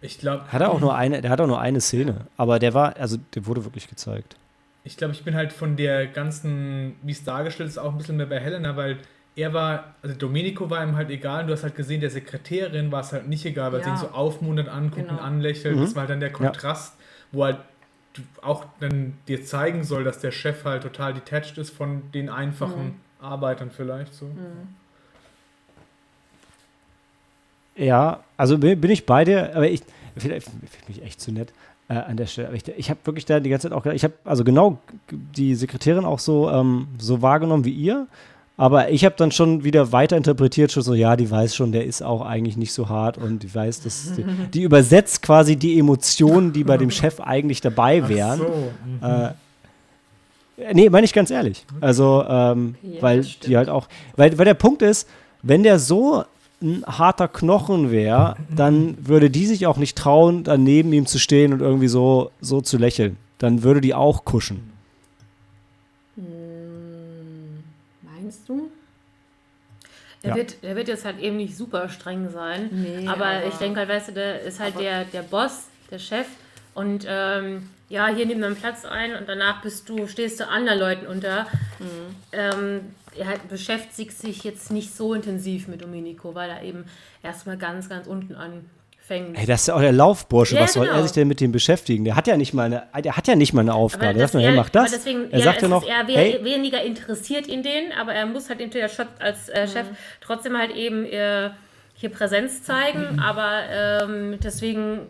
[0.00, 2.74] Ich glaube, Hat er auch nur eine, der hat auch nur eine Szene, aber der
[2.74, 4.36] war, also der wurde wirklich gezeigt.
[4.84, 8.16] ich glaube, ich bin halt von der ganzen, wie es dargestellt ist, auch ein bisschen
[8.16, 8.98] mehr bei Helena, weil
[9.36, 11.46] er war, also Domenico war ihm halt egal.
[11.46, 13.94] Du hast halt gesehen, der Sekretärin war es halt nicht egal, weil sie Ja.
[13.94, 15.20] ihn so aufmunternd anguckt Genau.
[15.20, 15.76] und anlächelt.
[15.76, 15.82] Mhm.
[15.82, 16.96] Das war halt dann der Kontrast,
[17.30, 17.58] wo halt
[18.14, 22.28] du auch dann dir zeigen soll, dass der Chef halt total detached ist von den
[22.28, 24.26] einfachen Arbeitern vielleicht so.
[27.76, 29.82] Ja, also bin, bin ich bei dir, aber ich
[30.16, 31.52] vielleicht finde ich echt zu nett
[31.88, 32.48] äh, an der Stelle.
[32.48, 34.78] Aber ich, ich habe wirklich da die ganze Zeit auch gedacht, ich habe also genau
[35.10, 38.06] die Sekretärin auch so, ähm, so wahrgenommen wie ihr.
[38.58, 41.86] Aber ich habe dann schon wieder weiter interpretiert, schon so, ja, die weiß schon, der
[41.86, 45.78] ist auch eigentlich nicht so hart und die weiß, dass die, die übersetzt quasi die
[45.78, 48.40] Emotionen, die bei dem Chef eigentlich dabei wären.
[48.42, 49.06] Ach so.
[49.06, 49.30] mhm.
[50.58, 51.64] Äh, nee, meine ich ganz ehrlich.
[51.80, 55.08] Also, ähm, Ja, weil die halt auch, weil, weil der Punkt ist,
[55.42, 56.24] wenn der so
[56.62, 61.18] ein harter Knochen wäre, dann würde die sich auch nicht trauen, dann neben ihm zu
[61.18, 63.16] stehen und irgendwie so, so zu lächeln.
[63.38, 64.70] Dann würde die auch kuschen.
[66.16, 67.62] Hm,
[68.02, 68.70] meinst du?
[70.22, 70.36] Er, Ja.
[70.36, 72.68] wird, er wird jetzt halt eben nicht super streng sein.
[72.70, 75.98] Nee, aber, aber- ich denke halt, weißt du, der ist halt der, der Boss, der
[75.98, 76.26] Chef.
[76.74, 80.78] Und ähm, ja, hier nimm deinen Platz ein und danach bist du, stehst du anderen
[80.78, 81.46] Leuten unter.
[81.78, 82.14] Mhm.
[82.32, 82.80] Ähm,
[83.16, 86.84] er beschäftigt sich jetzt nicht so intensiv mit Domenico, weil er eben
[87.22, 89.38] erstmal ganz, ganz unten anfängt.
[89.38, 90.54] Ey, das ist ja auch der Laufbursche.
[90.56, 90.98] Ja, Was soll genau.
[90.98, 92.04] er sich denn mit dem beschäftigen?
[92.04, 94.06] Der hat ja nicht mal eine, der hat ja nicht mal eine Aufgabe.
[94.06, 94.90] Er das- er- mach das.
[94.92, 98.48] Deswegen, er ja, sagt ja noch, we hey, weniger interessiert in denen, aber er muss
[98.48, 99.86] halt eben der Shot als äh, Chef
[100.20, 101.50] trotzdem halt eben äh,
[101.94, 103.20] hier Präsenz zeigen.
[103.20, 105.00] Aber ähm, deswegen,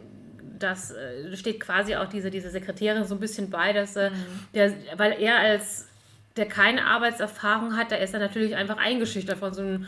[0.59, 4.11] das äh, steht quasi auch diese, diese Sekretärin so ein bisschen bei, dass äh,
[4.55, 5.89] der, weil er als
[6.37, 9.87] der keine Arbeitserfahrung hat, da ist er natürlich einfach eingeschüchtert von so einem,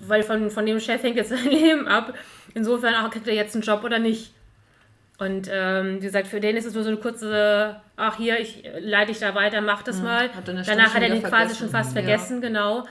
[0.00, 2.14] weil von, von dem Chef hängt jetzt sein Leben ab.
[2.54, 4.32] Insofern auch, kriegt er jetzt einen Job oder nicht.
[5.18, 8.64] Und ähm, wie gesagt, für den ist es nur so eine kurze, ach hier, ich
[8.80, 10.30] leite dich da weiter, mach das mal.
[10.34, 12.02] hat er eine Danach hat er den quasi schon fast Ja.
[12.02, 12.84] vergessen, genau.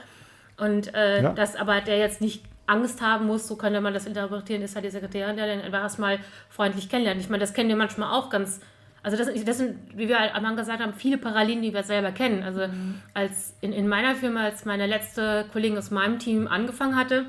[0.56, 1.32] Und äh, Ja.
[1.32, 4.84] das aber der jetzt nicht Angst haben muss, so könnte man das interpretieren, ist halt
[4.84, 7.20] die Sekretärin, der dann einfach erstmal freundlich kennenlernt.
[7.20, 8.60] Ich meine, das kennen wir manchmal auch ganz.
[9.02, 12.12] Also das, das sind, wie wir am Anfang gesagt haben, viele Parallelen, die wir selber
[12.12, 12.42] kennen.
[12.42, 12.66] Also
[13.14, 17.26] als in, in meiner Firma, als meine letzte Kollegin aus meinem Team angefangen hatte,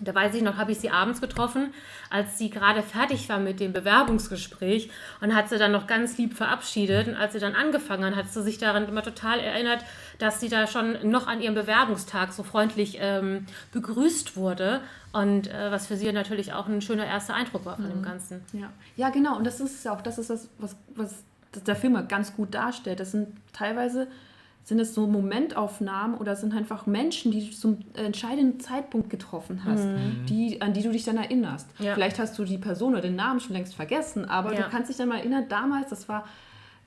[0.00, 1.72] da weiß ich noch, habe ich sie abends getroffen,
[2.10, 6.34] als sie gerade fertig war mit dem Bewerbungsgespräch und hat sie dann noch ganz lieb
[6.34, 7.08] verabschiedet.
[7.08, 9.84] Und als sie dann angefangen hat, hat sie sich daran immer total erinnert,
[10.18, 14.82] dass sie da schon noch an ihrem Bewerbungstag so freundlich ähm, begrüßt wurde.
[15.12, 18.44] Und äh, was für sie natürlich auch ein schöner erster Eindruck war von dem Ganzen.
[18.52, 18.70] Ja.
[18.96, 19.36] ja, genau.
[19.36, 21.24] Und das ist ja auch, das ist das, was, was
[21.66, 23.00] der Film ganz gut darstellt.
[23.00, 24.08] Das sind teilweise
[24.66, 29.86] sind es so Momentaufnahmen oder sind einfach Menschen, die du zum entscheidenden Zeitpunkt getroffen hast,
[30.28, 31.68] die, an die du dich dann erinnerst.
[31.78, 31.94] Ja.
[31.94, 34.62] Vielleicht hast du die Person oder den Namen schon längst vergessen, aber Ja.
[34.64, 36.24] du kannst dich dann mal erinnern, damals, das war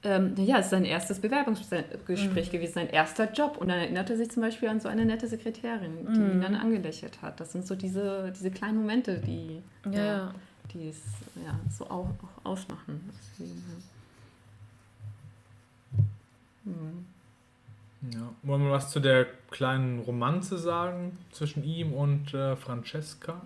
[0.04, 3.58] ähm, ja, es ist sein erstes Bewerbungsgespräch gewesen, sein erster Job.
[3.58, 6.56] Und dann erinnert er sich zum Beispiel an so eine nette Sekretärin, die ihn dann
[6.56, 7.39] angelächelt hat.
[7.42, 9.62] Das sind so diese, diese kleinen Momente, die,
[9.92, 10.34] Ja, ja.
[10.74, 11.00] die es
[11.46, 12.08] ja, so auch,
[12.44, 13.10] auch ausmachen.
[13.38, 13.62] Deswegen,
[16.65, 16.74] ja.
[18.14, 18.20] Ja.
[18.44, 23.42] Wollen wir was zu der kleinen Romanze sagen zwischen ihm und äh, Francesca?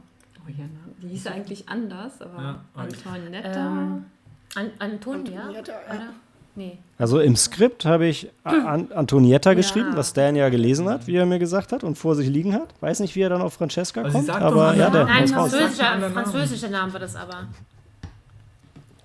[0.46, 0.66] Oh ja,
[1.02, 3.68] die hieß eigentlich anders, aber Ja, Antoinetta.
[3.68, 4.06] Ähm,
[4.56, 5.50] An Antonia?
[5.50, 5.63] Oder?
[6.56, 6.78] Nee.
[7.00, 9.98] Also im Skript habe ich An Antonietta geschrieben, Ja.
[9.98, 12.76] was Stan ja gelesen hat, wie er mir gesagt hat und vor sich liegen hat.
[12.80, 15.06] Weiß nicht, wie er dann auf Francesca sie kommt, sagt aber doch, ja, ja, der
[15.06, 17.48] Nein, französischer, französischer Name war das aber.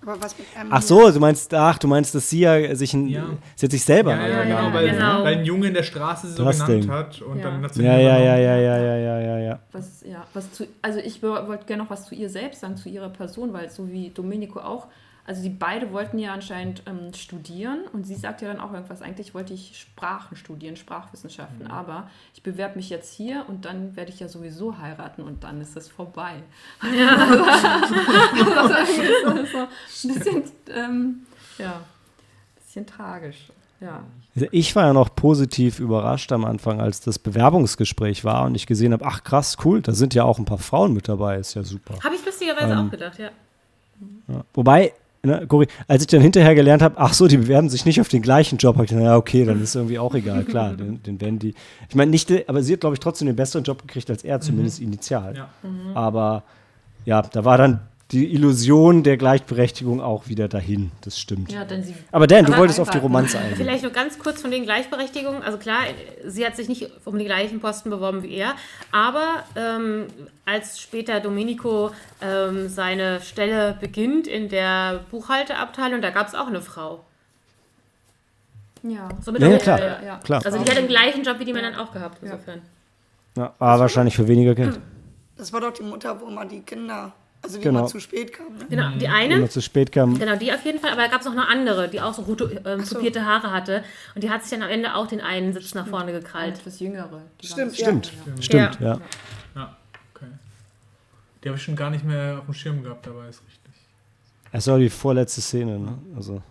[0.09, 2.95] Aber was mit M Ach so, du meinst, ach, du meinst, dass sie ja sich,
[2.95, 3.27] ein, Ja.
[3.57, 4.91] sie hat sich selber Ja, ja, genau, weil?
[4.91, 5.25] Genau.
[5.25, 6.91] weil ein Junge in der Straße sie so Das genannt Ding.
[6.91, 7.45] hat und Ja.
[7.51, 9.59] dann hat sie Ja, ja, ja, ja, ja, ja, ja, ja, ja.
[9.73, 12.77] Was, ja, was zu, also ich wo- wollte gerne noch was zu ihr selbst sagen,
[12.77, 14.87] zu ihrer Person, weil so wie Domenico auch,
[15.29, 19.03] also die beide wollten ja anscheinend ähm, studieren und sie sagt ja dann auch irgendwas,
[19.03, 21.71] eigentlich wollte ich Sprachen studieren, Sprachwissenschaften, Mhm.
[21.71, 25.61] aber ich bewerbe mich jetzt hier und dann werde ich ja sowieso heiraten und dann
[25.61, 26.43] ist es vorbei.
[26.83, 27.17] Ja.
[28.69, 30.43] das ist so ein bisschen,
[30.75, 31.27] ähm,
[31.59, 31.81] ja,
[32.57, 33.49] bisschen tragisch.
[33.81, 34.03] Ja.
[34.35, 38.67] Also Ich war ja noch positiv überrascht am Anfang, als das Bewerbungsgespräch war und ich
[38.67, 41.55] gesehen habe, ach krass, cool, da sind ja auch ein paar Frauen mit dabei, ist
[41.55, 41.95] ja super.
[42.03, 43.31] Habe ich lustigerweise Ähm, auch gedacht, ja.
[44.29, 44.45] Ja.
[44.55, 45.47] Wobei, ne,
[45.87, 48.59] als ich dann hinterher gelernt habe, ach so, die bewerben sich nicht auf den gleichen
[48.59, 51.39] Job, habe ich gedacht, ja, okay, dann ist irgendwie auch egal, klar, den, den werden
[51.39, 51.55] die.
[51.89, 54.41] Ich meine, nicht, aber sie hat, glaube ich, trotzdem den besseren Job gekriegt als er,
[54.41, 55.37] zumindest initial.
[55.37, 55.49] Ja.
[55.95, 56.45] Aber
[57.05, 57.81] ja, da war dann
[58.13, 61.53] die Illusion der Gleichberechtigung auch wieder dahin, das stimmt.
[61.53, 63.07] ja, denn sie Aber Dan, du wolltest auf die heiraten.
[63.07, 63.57] Romanze eingehen.
[63.57, 65.43] Vielleicht nur ganz kurz von den Gleichberechtigungen.
[65.43, 65.81] Also klar,
[66.27, 68.55] sie hat sich nicht um die gleichen Posten beworben wie er,
[68.93, 70.07] aber ähm,
[70.47, 71.91] als später Domenico
[72.23, 77.05] ähm, seine Stelle beginnt in der Buchhalterabteilung, da gab es auch eine Frau.
[78.83, 79.09] ja.
[79.23, 80.17] Somit Ja, auch- ja, klar, ja, ja.
[80.25, 80.41] klar.
[80.45, 82.63] Also die hat den gleichen Job wie die Männer auch gehabt, insofern.
[83.37, 84.81] Ja, aber wahrscheinlich für weniger Geld.
[85.37, 87.81] Das war doch die Mutter, wo immer die Kinder, also die Genau.
[87.81, 88.59] immer zu spät kamen.
[88.59, 88.67] Ne?
[88.69, 90.19] Genau, die eine, man zu spät kam.
[90.19, 92.23] genau, die auf jeden Fall, aber da gab es noch eine andere, die auch so
[92.23, 92.97] rote, ähm, so.
[92.97, 95.87] tupierte Haare hatte und die hat sich dann am Ende auch den einen Sitz nach
[95.87, 96.59] vorne gekrallt.
[96.59, 97.23] etwas jüngere.
[97.41, 98.43] Die Stimmt, Stimmt, Ja.
[98.43, 99.01] stimmt, ja.
[99.55, 99.77] Ja,
[100.15, 100.27] okay.
[101.45, 103.73] Die habe ich schon gar nicht mehr auf dem Schirm gehabt, dabei ist richtig.
[104.51, 105.99] Es war die vorletzte Szene, ne?
[106.17, 106.43] Also.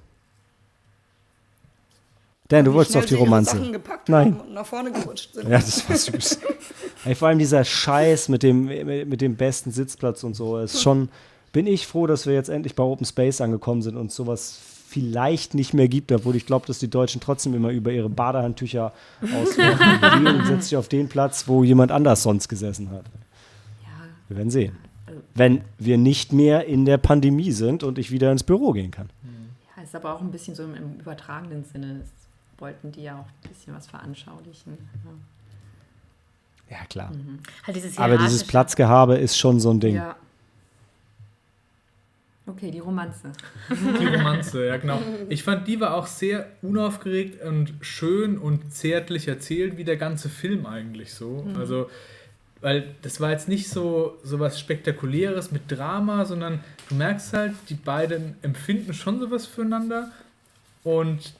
[2.47, 3.57] Dan, du wolltest auf die Romanze.
[3.57, 4.35] Sachen gepackt Nein.
[4.35, 5.49] haben und nach vorne gerutscht sind.
[5.49, 6.39] Ja, das war süß.
[7.07, 10.57] Ey, vor allem dieser Scheiß mit dem, mit dem besten Sitzplatz und so.
[10.57, 11.07] Ist schon,
[11.53, 15.53] bin ich froh, dass wir jetzt endlich bei Open Space angekommen sind und sowas vielleicht
[15.53, 18.91] nicht mehr gibt, obwohl ich glaube, dass die Deutschen trotzdem immer über ihre Badehandtücher.
[19.21, 23.05] Geh und setz dich auf den Platz, wo jemand anders sonst gesessen hat.
[23.83, 24.75] Ja, Wir werden sehen.
[25.33, 29.09] Wenn wir nicht mehr in der Pandemie sind und ich wieder ins Büro gehen kann.
[29.77, 32.01] Ja, ist aber auch ein bisschen so im, im übertragenen Sinne.
[32.01, 32.09] Das
[32.59, 34.73] wollten die ja auch ein bisschen was veranschaulichen.
[35.05, 35.11] Ja.
[36.69, 37.11] Ja, klar.
[37.65, 38.43] Halt dieses Aber dieses.
[38.43, 39.95] Platzgehabe ist schon so ein Ding.
[39.95, 40.15] ja.
[42.49, 43.33] Okay, die Romanze.
[43.69, 45.01] Die Romanze, ja genau.
[45.27, 50.29] Ich fand, die war auch sehr unaufgeregt und schön und zärtlich erzählt, wie der ganze
[50.29, 51.45] Film eigentlich so.
[51.59, 51.89] Also,
[52.61, 57.53] weil das war jetzt nicht so, so was Spektakuläres mit Drama, sondern du merkst halt,
[57.67, 60.09] die beiden empfinden schon sowas füreinander
[60.85, 61.33] und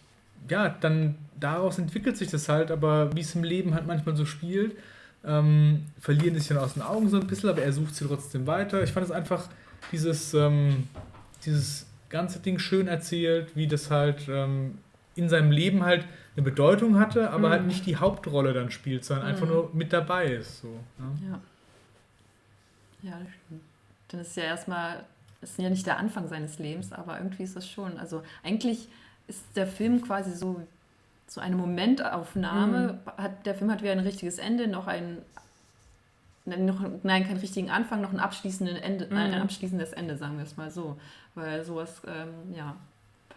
[0.49, 4.25] ja, dann daraus entwickelt sich das halt, aber wie es im Leben halt manchmal so
[4.25, 4.75] spielt,
[5.25, 8.47] ähm, verlieren sich dann aus den Augen so ein bisschen, aber er sucht sie trotzdem
[8.47, 8.83] weiter.
[8.83, 9.49] Ich fand es einfach
[9.91, 10.87] dieses, ähm,
[11.45, 14.77] dieses ganze Ding schön erzählt, wie das halt ähm,
[15.15, 19.27] in seinem Leben halt eine Bedeutung hatte, aber halt nicht die Hauptrolle dann spielt, sondern
[19.27, 20.61] einfach nur mit dabei ist.
[20.61, 20.67] So,
[20.99, 21.29] ja.
[21.29, 21.39] Ja.
[23.03, 23.61] Ja, das stimmt.
[24.09, 25.03] Dann ist ja erstmal,
[25.41, 27.97] es ist ja nicht der Anfang seines Lebens, aber irgendwie ist das schon.
[27.97, 28.87] Also eigentlich
[29.27, 30.65] ist der Film quasi so,
[31.27, 32.99] so eine Momentaufnahme.
[33.17, 35.19] Hat, der Film hat weder ein richtiges Ende, noch ein,
[36.45, 40.37] nein, noch, nein, keinen richtigen Anfang, noch ein, abschließenden Ende, nein, ein abschließendes Ende, sagen
[40.37, 40.97] wir es mal so.
[41.35, 42.75] Weil sowas, ähm, ja,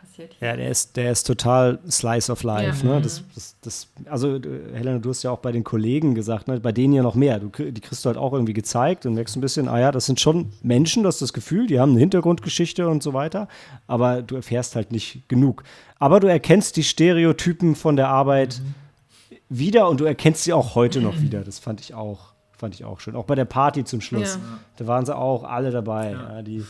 [0.00, 0.48] passiert hier.
[0.48, 2.86] Ja, der ist, der ist total Slice of Life.
[2.86, 2.94] Ja.
[2.94, 3.02] Ne?
[3.02, 4.40] Das, das, das, also, äh,
[4.74, 6.60] Helena, du hast ja auch bei den Kollegen gesagt, ne?
[6.60, 7.38] bei denen ja noch mehr.
[7.38, 10.06] Du, die kriegst du halt auch irgendwie gezeigt und merkst ein bisschen, ah ja, das
[10.06, 13.48] sind schon Menschen, das ist das Gefühl, die haben eine Hintergrundgeschichte und so weiter,
[13.86, 15.62] aber du erfährst halt nicht genug.
[15.98, 18.60] Aber du erkennst die Stereotypen von der Arbeit
[19.48, 21.42] wieder und du erkennst sie auch heute noch wieder.
[21.42, 23.16] Das fand ich auch, fand ich auch schön.
[23.16, 24.36] Auch bei der Party zum Schluss.
[24.36, 24.58] Ja.
[24.76, 26.12] Da waren sie auch alle dabei.
[26.12, 26.36] Ja.
[26.36, 26.64] Ja, die,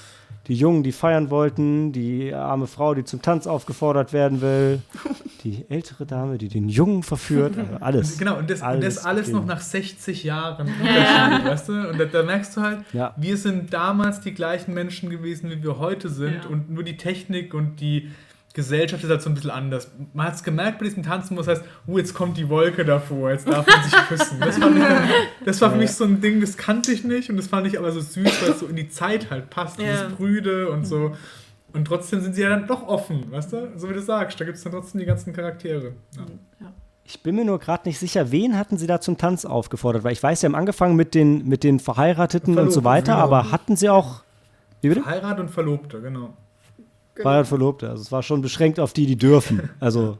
[0.50, 4.80] die Jungen, die feiern wollten, die arme Frau, die zum Tanz aufgefordert werden will,
[5.44, 8.18] die ältere Dame, die den Jungen verführt, also alles.
[8.18, 11.72] Genau, und das alles, und das alles noch nach 60 Jahren Unterschied, weißt du?
[11.90, 13.14] Und da, da merkst du halt, Ja.
[13.16, 16.50] wir sind damals die gleichen Menschen gewesen, wie wir heute sind Ja.
[16.50, 18.10] und nur die Technik und die
[18.52, 19.88] Gesellschaft ist halt so ein bisschen anders.
[20.12, 22.84] Man hat es gemerkt bei diesem Tanzen, wo es heißt, oh, jetzt kommt die Wolke
[22.84, 24.40] davor, jetzt darf man sich küssen.
[24.40, 24.84] Das, fand ich,
[25.44, 27.78] das war für mich so ein Ding, das kannte ich nicht und das fand ich
[27.78, 29.92] aber so süß, weil es so in die Zeit halt passt, Ja.
[29.92, 31.14] dieses Brüde und so.
[31.72, 33.72] Und trotzdem sind sie ja dann doch offen, weißt du?
[33.76, 35.92] So wie du sagst, da gibt es dann trotzdem die ganzen Charaktere.
[36.16, 36.72] Ja.
[37.04, 40.02] Ich bin mir nur gerade nicht sicher, wen hatten sie da zum Tanz aufgefordert?
[40.02, 43.12] Weil ich weiß, sie haben angefangen mit den, mit den Verheirateten und so Verlobten, weiter,
[43.14, 43.24] genau.
[43.24, 44.22] aber hatten sie auch.
[44.80, 45.06] Wie bitte?
[45.06, 46.34] Heirat und Verlobte, genau.
[47.14, 47.90] Verheiratet, Verlobte.
[47.90, 49.70] Also es war schon beschränkt auf die, die dürfen.
[49.80, 50.18] Also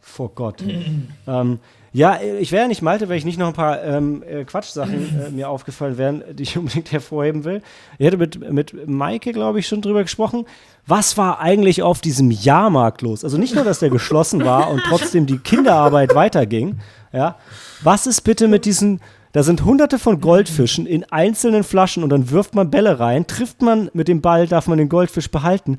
[0.00, 0.62] vor Gott.
[1.26, 1.58] ähm,
[1.92, 5.26] Ja, ich wäre ja nicht Malte, wenn ich nicht noch ein paar ähm, äh, Quatschsachen
[5.26, 7.62] äh, mir aufgefallen wären, die ich unbedingt hervorheben will.
[7.98, 10.46] Ich hatte mit, mit Maike, glaube ich, schon drüber gesprochen.
[10.86, 13.24] Was war eigentlich auf diesem Jahrmarkt los?
[13.24, 16.78] Also nicht nur, dass der geschlossen war und trotzdem die Kinderarbeit weiterging.
[17.12, 17.36] Ja,
[17.82, 19.00] was ist bitte mit diesen
[19.32, 23.62] da sind hunderte von Goldfischen in einzelnen Flaschen und dann wirft man Bälle rein, trifft
[23.62, 25.78] man mit dem Ball, darf man den Goldfisch behalten.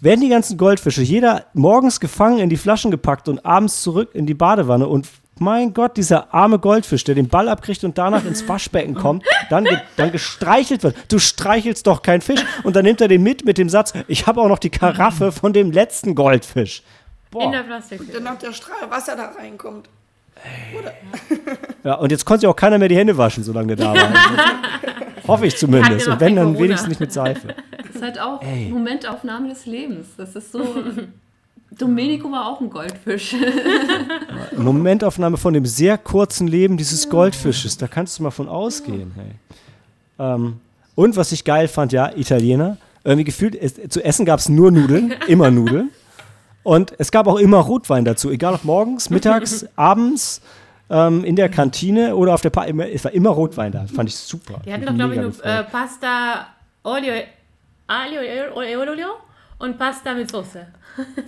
[0.00, 4.26] Werden die ganzen Goldfische jeder morgens gefangen in die Flaschen gepackt und abends zurück in
[4.26, 5.08] die Badewanne und
[5.40, 9.64] mein Gott, dieser arme Goldfisch, der den Ball abkriegt und danach ins Waschbecken kommt, dann,
[9.64, 10.96] ge dann gestreichelt wird.
[11.08, 12.44] Du streichelst doch keinen Fisch.
[12.64, 15.30] Und dann nimmt er den mit mit dem Satz, ich habe auch noch die Karaffe
[15.30, 16.82] von dem letzten Goldfisch.
[17.38, 18.00] In der Plastik.
[18.12, 19.88] Dann noch der Strahl Wasser da reinkommt.
[21.84, 24.12] Ja, und jetzt konnte sich auch keiner mehr die Hände waschen, solange der da war.
[25.26, 26.08] Hoffe ich zumindest.
[26.08, 26.64] Und wenn, dann Corona.
[26.64, 27.48] wenigstens nicht mit Seife.
[27.76, 28.70] Das ist halt auch Ey.
[28.70, 30.08] Momentaufnahme des Lebens.
[30.16, 30.60] Das ist so.
[31.78, 33.34] Domenico war auch ein Goldfisch.
[33.34, 37.76] Eine Momentaufnahme von dem sehr kurzen Leben dieses Goldfisches.
[37.76, 39.12] Da kannst du mal von ausgehen.
[39.14, 39.32] Hey.
[40.18, 40.60] Ähm,
[40.94, 42.78] und was ich geil fand, ja, Italiener.
[43.04, 45.90] Irgendwie gefühlt, es, zu essen gab es nur Nudeln, immer Nudeln.
[46.68, 50.42] Und es gab auch immer Rotwein dazu, egal ob morgens, mittags, abends,
[50.90, 53.86] ähm, in der Kantine oder auf der Pa immer, Es war immer Rotwein da.
[53.86, 54.60] Fand ich super.
[54.66, 55.64] Die hatten doch, glaube ich, nur äh.
[55.64, 56.46] Pasta
[56.82, 57.14] Olio,
[57.86, 59.06] Aglio e Olio
[59.58, 60.66] und Pasta mit Soße.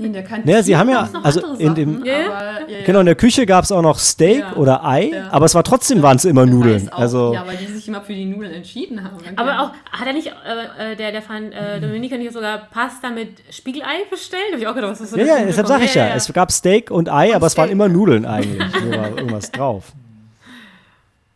[0.00, 2.26] In der Kantine Naja, sie haben ja- also in dem- Ja, ja.
[2.26, 2.84] aber, ja, ja.
[2.84, 4.52] Genau, in der Küche gab es auch noch Steak Ja.
[4.54, 5.28] oder Ei, Ja.
[5.30, 6.88] aber es war trotzdem waren es immer Nudeln.
[6.88, 9.16] Also, Ja, weil die sich immer für die Nudeln entschieden haben.
[9.24, 12.58] Dann Aber auch, hat er nicht, äh, äh, der, der von äh, Dominika nicht sogar
[12.72, 14.42] Pasta mit Spiegelei bestellt?
[14.52, 16.32] Hab ich auch gedacht, was ist das Ja, ja, deshalb sage ich ja, ja, es
[16.32, 17.72] gab Steak und Ei, aber es waren Steak.
[17.72, 18.82] immer Nudeln eigentlich.
[18.82, 19.92] Nur war irgendwas drauf.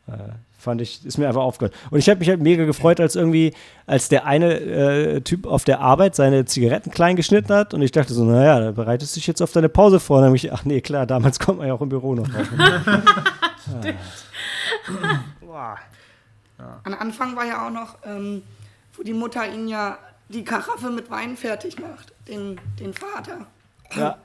[0.65, 1.75] Fand ich, ist mir einfach aufgehört.
[1.91, 3.53] Und ich habe mich halt mega gefreut, als irgendwie,
[3.87, 7.93] als der eine äh, Typ auf der Arbeit seine Zigaretten klein geschnitten hat und ich
[7.93, 10.17] dachte so, naja, da bereitest du dich jetzt auf deine Pause vor.
[10.17, 12.27] Und dann hab ich, ach nee, klar, damals kommt man ja auch im Büro noch
[12.27, 12.49] drauf.
[15.41, 15.79] Boah.
[16.85, 18.43] Am Anfang war ja auch noch, ähm,
[18.97, 19.99] wo die Mutter ihn ja
[20.29, 23.47] die Karaffe mit Wein fertig macht, den, den Vater.
[23.95, 24.17] Ja.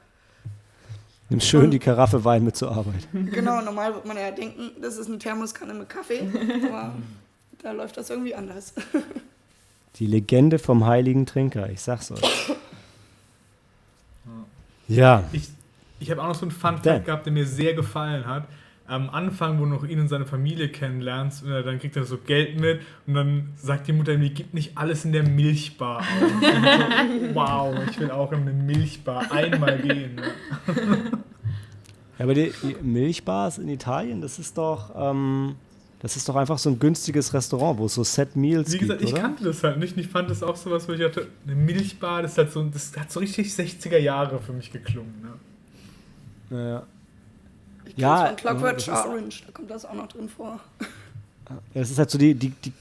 [1.30, 3.08] Nimm schön die Karaffe Wein mit zur Arbeit.
[3.14, 6.28] Genau, normal wird man ja denken, das ist eine Thermoskanne mit Kaffee,
[6.68, 6.96] aber
[7.62, 8.74] da läuft das irgendwie anders.
[9.96, 12.22] Die Legende vom heiligen Trinker, ich sag's euch.
[14.88, 15.24] Ja.
[15.32, 15.50] Ich,
[16.00, 16.96] ich habe auch noch so einen Fun Dan.
[16.96, 18.48] Fact gehabt, der mir sehr gefallen hat.
[18.90, 22.18] Am Anfang, wo du noch ihn und seine Familie kennenlernst, äh, dann kriegt er so
[22.18, 26.04] Geld mit und dann sagt die Mutter ihm, gib nicht alles in der Milchbar.
[26.22, 26.50] Und so,
[27.36, 30.16] wow, ich will auch in eine Milchbar einmal gehen.
[30.16, 30.24] Ne?
[32.18, 35.56] Ja, aber die, die Milchbars in Italien, das ist doch, ähm,
[36.00, 39.00] das ist doch einfach so ein günstiges Restaurant, wo es so Set Meals Wie gesagt,
[39.00, 39.22] gibt, ich oder?
[39.22, 39.98] kannte das halt nicht.
[39.98, 43.12] Ich fand das auch sowas, wo ich dachte, eine Milchbar, das, hat so, das hat
[43.12, 45.14] so richtig 60er Jahre für mich geklungen.
[45.22, 46.58] Ne?
[46.58, 46.84] Ja, ja.
[47.90, 50.60] Ich Ja, von Clockwork das ist- Orange, da kommt das auch noch drin vor.
[51.74, 52.74] Es ist halt so die, die, die,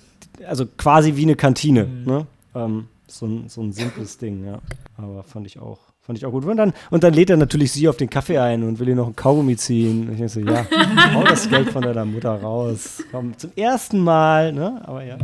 [0.44, 2.04] also quasi wie eine Kantine, Mhm.
[2.04, 2.26] ne?
[2.54, 4.58] Ähm, so, ein, so ein simples Ding, ja.
[4.98, 6.44] Aber fand ich auch, fand ich auch gut.
[6.44, 8.94] Und dann, und dann lädt er natürlich sie auf den Kaffee ein und will ihr
[8.96, 10.02] noch einen Kaugummi ziehen.
[10.12, 10.66] Ich denke so, ja,
[11.14, 13.02] hau das Geld von deiner Mutter raus.
[13.10, 14.82] Komm, zum ersten Mal, ne?
[14.84, 15.16] Aber ja.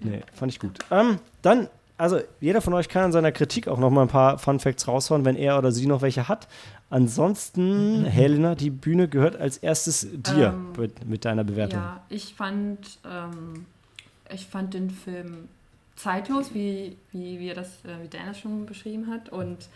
[0.00, 0.78] Nee, fand ich gut.
[0.90, 1.68] Ähm, dann,
[2.04, 4.86] also jeder von euch kann in seiner Kritik auch noch mal ein paar Fun Facts
[4.86, 6.46] raushauen, wenn er oder sie noch welche hat.
[6.90, 11.80] Ansonsten, Helena, die Bühne gehört als erstes dir Ähm, mit, mit deiner Bewertung.
[11.80, 13.66] Ja, ich fand, ähm,
[14.32, 15.48] ich fand den Film
[15.96, 19.28] zeitlos, wie, wie, wie er das, äh, wie Dennis schon beschrieben hat.
[19.30, 19.68] Und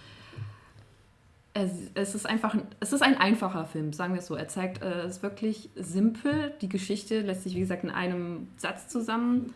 [1.55, 4.35] es, es ist einfach, ein- es ist ein einfacher Film, sagen wir es so.
[4.37, 6.53] Er zeigt, äh, es ist wirklich simpel.
[6.61, 9.55] Die Geschichte lässt sich, wie gesagt, in einem Satz zusammen,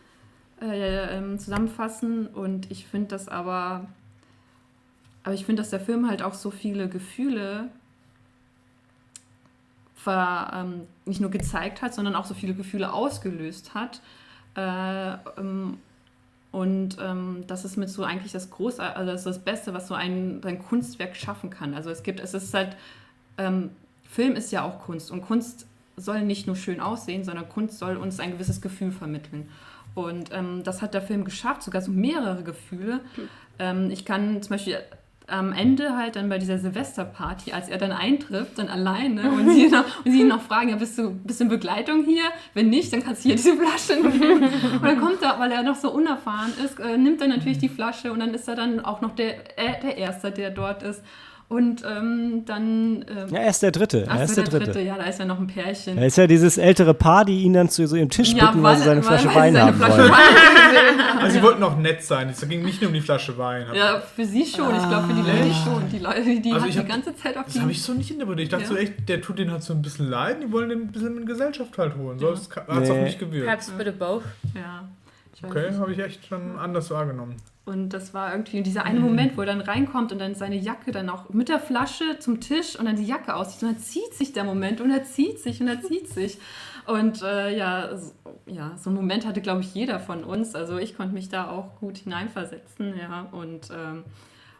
[0.63, 2.27] äh, ähm, zusammenfassen.
[2.27, 3.85] Und ich finde das aber,
[5.23, 7.69] aber ich finde, dass der Film halt auch so viele Gefühle
[9.95, 14.01] ver, ähm, nicht nur gezeigt hat, sondern auch so viele Gefühle ausgelöst hat.
[14.55, 15.77] Äh, ähm,
[16.51, 19.95] und ähm, das ist mit so eigentlich das Große, also das das Beste, was so
[19.95, 21.73] ein, ein Kunstwerk schaffen kann.
[21.73, 22.77] Also es gibt, es ist halt,
[23.37, 23.71] ähm,
[24.03, 25.65] Film ist ja auch Kunst und Kunst
[25.97, 29.49] soll nicht nur schön aussehen, sondern Kunst soll uns ein gewisses Gefühl vermitteln.
[29.95, 33.01] Und ähm, das hat der Film geschafft, sogar so mehrere Gefühle.
[33.59, 34.79] Ähm, ich kann zum Beispiel
[35.27, 39.69] am Ende halt dann bei dieser Silvesterparty, als er dann eintrifft, dann alleine und sie,
[39.69, 42.23] noch, und sie ihn noch fragen, ja, bist du, bist du in Begleitung hier?
[42.53, 44.43] Wenn nicht, dann kannst du hier diese Flasche nehmen.
[44.73, 47.69] Und dann kommt er, weil er noch so unerfahren ist, äh, nimmt er natürlich die
[47.69, 51.01] Flasche und dann ist er dann auch noch der, äh, der Erste, der dort ist.
[51.53, 53.05] Und ähm, dann.
[53.07, 54.05] Ähm, ja, er ist der Dritte.
[54.09, 54.79] Ach er ist so, der, Dritte.
[54.81, 55.97] Ja, da ist ja noch ein Pärchen.
[55.99, 58.63] Er ist ja dieses ältere Paar, die ihn dann zu so ihrem Tisch Ja, bitten,
[58.63, 60.11] weil sie seine weil- Flasche weil Wein haben Flasche wollen.
[60.11, 62.29] Wein Also sie wollten auch nett sein.
[62.29, 63.67] Es ging nicht nur um die Flasche Wein.
[63.73, 64.75] Ja, für sie schon.
[64.75, 65.89] Ich glaube, für die Leute schon.
[65.91, 67.59] Die Leute, die Also hat ich die hab- ganze Zeit auf Das die.
[67.61, 68.45] habe ich so nicht interpretiert.
[68.45, 68.69] Ich dachte Ja.
[68.69, 70.37] so echt, der tut den halt so ein bisschen leid.
[70.41, 72.17] Die wollen den ein bisschen in Gesellschaft halt holen.
[72.17, 72.49] So hat es
[72.79, 72.91] Nee.
[72.91, 73.45] auf mich gewirkt.
[73.45, 74.23] Perhaps a bit of both.
[74.55, 74.83] ja.
[75.41, 77.35] Okay, habe ich echt schon anders wahrgenommen.
[77.65, 80.91] Und das war irgendwie dieser eine Moment, wo er dann reinkommt und dann seine Jacke
[80.91, 83.63] dann auch mit der Flasche zum Tisch und dann die Jacke auszieht.
[83.63, 86.39] Und dann zieht sich der Moment und er zieht sich und er zieht sich.
[86.85, 88.11] Und äh, ja, so,
[88.45, 90.55] ja, so einen Moment hatte, glaube ich, jeder von uns.
[90.55, 93.27] Also ich konnte mich da auch gut hineinversetzen, ja.
[93.31, 94.03] Und, ähm,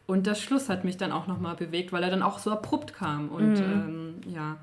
[0.08, 2.94] und der Schluss hat mich dann auch nochmal bewegt, weil er dann auch so abrupt
[2.94, 3.28] kam.
[3.30, 4.58] Und ähm, ja.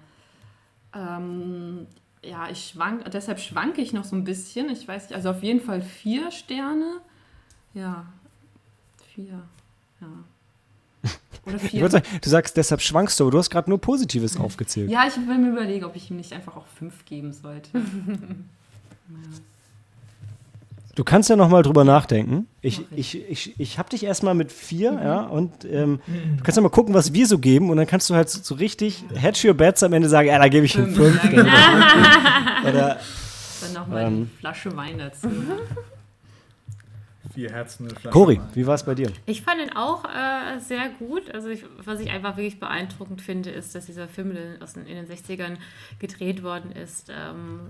[0.95, 1.87] Ähm,
[2.23, 4.69] ja, ich schwank, deshalb schwanke ich noch so ein bisschen.
[4.71, 7.01] Ich weiß nicht, also auf jeden Fall vier Sterne.
[7.75, 8.07] Ja,
[9.15, 9.43] vier.
[10.01, 10.07] Ja.
[11.47, 11.81] Oder Ich vier.
[11.81, 14.91] würde sagen, du sagst, deshalb schwankst du, aber du hast gerade nur Positives aufgezählt.
[14.91, 17.71] Ja, ich will mir überlegen, ob ich ihm nicht einfach auch fünf geben sollte.
[20.97, 22.47] Du kannst ja noch mal drüber nachdenken.
[22.63, 26.01] Ich, ich, ich, ich habe dich erstmal mit vier, ja, und ähm,
[26.37, 28.41] du kannst ja mal gucken, was wir so geben und dann kannst du halt so,
[28.43, 31.23] so richtig hedge your bets am Ende sagen, ja, da gebe ich ihm fünf.
[31.31, 31.45] Genau.
[32.69, 32.99] Oder,
[33.63, 34.31] Dann nochmal Ähm.
[34.35, 35.29] die Flasche Wein dazu.
[37.35, 38.13] Vier Herzen in der Flasche.
[38.13, 38.49] Cori, Wein.
[38.55, 39.13] wie war es bei dir?
[39.27, 41.33] Ich fand ihn auch äh, sehr gut.
[41.33, 44.87] Also ich, was ich einfach wirklich beeindruckend finde, ist, dass dieser Film in- aus den,
[44.87, 45.57] in den 60ern
[46.01, 47.09] gedreht worden ist.
[47.11, 47.61] Ähm,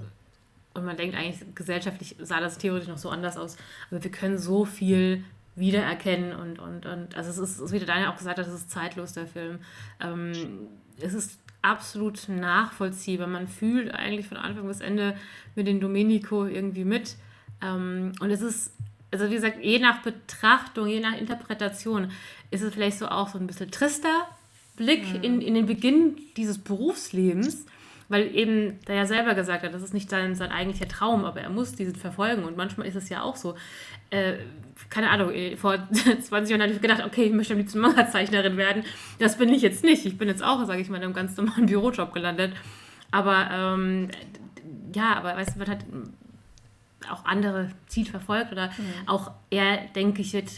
[0.75, 3.57] und man denkt eigentlich, gesellschaftlich sah das theoretisch noch so anders aus.
[3.91, 5.25] Aber wir können so viel
[5.57, 8.55] wiedererkennen und, und, und also es ist, es wie der Daniel auch gesagt hat, es
[8.55, 9.59] ist zeitlos, der Film.
[10.01, 10.69] Ähm,
[11.01, 13.27] es ist absolut nachvollziehbar.
[13.27, 15.17] Man fühlt eigentlich von Anfang bis Ende
[15.55, 17.17] mit den Domenico irgendwie mit.
[17.63, 18.73] Ähm, und es ist,
[19.11, 22.11] also wie gesagt, je nach Betrachtung, je nach Interpretation,
[22.51, 24.29] ist es vielleicht so auch so ein bisschen trister
[24.77, 27.67] Blick in, in den Beginn dieses Berufslebens,
[28.11, 31.41] weil eben der ja selber gesagt hat, das ist nicht sein, sein eigentlicher Traum, aber
[31.41, 32.43] er muss diesen verfolgen.
[32.43, 33.55] Und manchmal ist es ja auch so.
[34.11, 34.35] Äh,
[34.89, 38.57] keine Ahnung, äh, vor 20 Jahren hatte ich gedacht, okay, ich möchte am liebsten Manga-Zeichnerin
[38.57, 38.83] werden.
[39.21, 40.05] Das bin ich jetzt nicht.
[40.05, 42.53] Ich bin jetzt auch, sage ich mal, in einem ganz normalen Bürojob gelandet.
[43.13, 44.09] Aber ähm,
[44.93, 45.85] ja, aber weißt du, man hat
[47.09, 48.71] auch andere Ziele verfolgt oder
[49.07, 50.51] auch er, denke ich, wird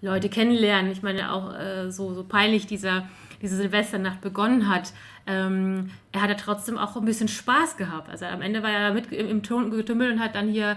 [0.00, 0.90] Leute kennenlernen.
[0.92, 3.06] Ich meine, auch äh, so, so peinlich dieser,
[3.42, 4.92] diese Silvesternacht begonnen hat.
[5.26, 8.08] Ähm, er hat ja trotzdem auch ein bisschen Spaß gehabt.
[8.10, 10.76] Also am Ende war er mit im, im Ton Getümmel und hat dann hier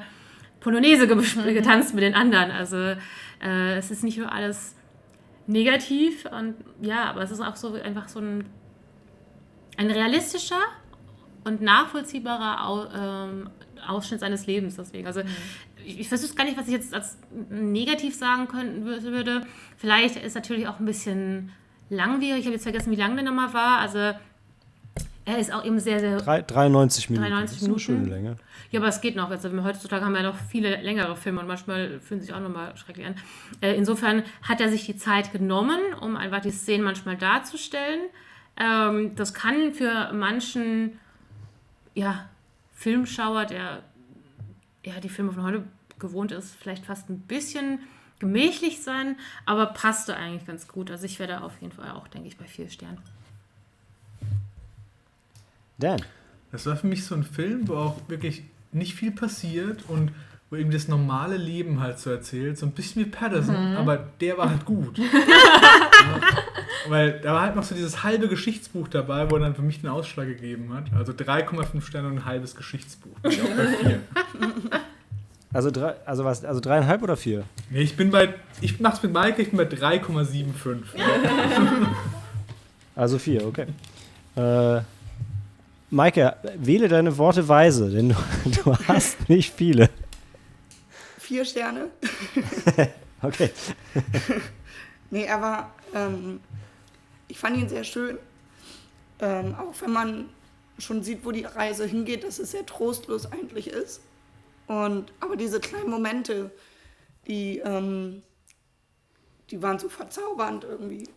[0.59, 1.15] Polonaise ge
[1.53, 2.51] getanzt mit den anderen.
[2.51, 2.77] Also
[3.41, 4.75] äh, es ist nicht nur alles
[5.47, 8.45] negativ und ja, aber es ist auch so einfach so ein,
[9.77, 10.59] ein realistischer
[11.43, 13.49] und nachvollziehbarer Au, ähm,
[13.87, 14.75] Ausschnitt seines Lebens.
[14.75, 15.21] Deswegen, also
[15.83, 17.17] ich, ich weiß gar nicht, was ich jetzt als
[17.49, 19.41] negativ sagen können wür- würde.
[19.77, 21.51] Vielleicht ist natürlich auch ein bisschen
[21.91, 22.39] langwierig.
[22.39, 23.79] Ich habe jetzt vergessen, wie lang der nochmal war.
[23.79, 24.13] Also
[25.25, 27.29] er ist auch eben sehr, sehr Drei, 93 Minuten.
[27.29, 28.09] 93 das ist eine schöne.
[28.09, 28.35] Länge.
[28.71, 29.29] ja, aber es geht noch.
[29.29, 32.39] Also heutzutage haben wir ja noch viele längere Filme und manchmal fühlen sie sich auch
[32.39, 33.15] nochmal schrecklich an.
[33.61, 38.01] Äh, insofern hat er sich die Zeit genommen, um einfach die Szenen manchmal darzustellen.
[38.57, 40.99] Ähm, das kann für manchen
[41.93, 42.29] ja,
[42.73, 43.83] Filmschauer, der
[44.83, 45.63] ja, die Filme von heute
[45.99, 47.79] gewohnt ist, vielleicht fast ein bisschen
[48.21, 50.89] gemächlich sein, aber passte eigentlich ganz gut.
[50.89, 52.99] Also ich werde auf jeden Fall auch, denke ich, bei vier Sternen.
[55.77, 56.01] Dan.
[56.51, 60.11] Das war für mich so ein Film, wo auch wirklich nicht viel passiert und
[60.49, 62.57] wo eben das normale Leben halt so erzählt.
[62.57, 64.97] So ein bisschen wie Patterson, aber der war halt gut.
[64.99, 65.05] ja,
[66.89, 69.81] weil da war halt noch so dieses halbe Geschichtsbuch dabei, wo er dann für mich
[69.81, 70.93] den Ausschlag gegeben hat.
[70.93, 73.17] Also 3,5 Sterne und ein halbes Geschichtsbuch.
[75.53, 77.43] Also, drei, also, was, also dreieinhalb oder vier?
[77.69, 80.83] Nee, ich bin bei, ich mach's mit Maike, ich bin bei 3,75.
[82.93, 83.67] Also vier, okay.
[84.35, 84.81] Äh,
[85.89, 88.15] Maike, wähle deine Worte weise, denn du,
[88.63, 89.89] du hast nicht viele.
[91.17, 91.87] Vier Sterne.
[93.23, 93.51] Okay.
[95.11, 96.39] Nee, er war, ähm,
[97.27, 98.17] ich fand ihn sehr schön.
[99.19, 100.29] Ähm, auch wenn man
[100.79, 104.01] schon sieht, wo die Reise hingeht, dass es sehr trostlos eigentlich ist.
[104.71, 106.49] Und, aber diese kleinen Momente,
[107.27, 108.23] die, ähm,
[109.49, 111.09] die waren so verzaubernd irgendwie.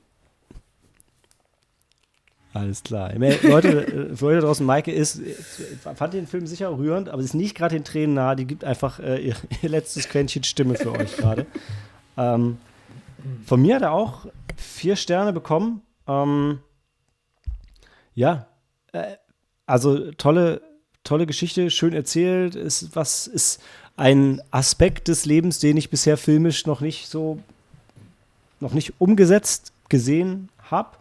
[2.52, 3.14] Alles klar.
[3.14, 5.22] Leute, äh, für euch da draußen, Maike ist,
[5.94, 8.34] fand den Film sicher rührend, aber ist nicht gerade den Tränen nahe.
[8.34, 11.46] Die gibt einfach äh, ihr, ihr letztes Quäntchen Stimme für euch gerade.
[12.16, 12.58] Ähm,
[13.46, 14.26] von mir hat er auch
[14.56, 15.80] vier Sterne bekommen.
[16.08, 16.58] Ähm,
[18.14, 18.48] ja,
[18.90, 19.14] äh,
[19.64, 20.60] also tolle,
[21.04, 22.54] tolle Geschichte, schön erzählt.
[22.54, 23.62] Ist was ist
[23.96, 27.38] ein Aspekt des Lebens, den ich bisher filmisch noch nicht so,
[28.60, 30.96] noch nicht umgesetzt gesehen habe.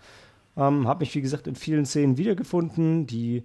[0.55, 3.07] Ähm, habe mich, wie gesagt, in vielen Szenen wiedergefunden.
[3.07, 3.43] Die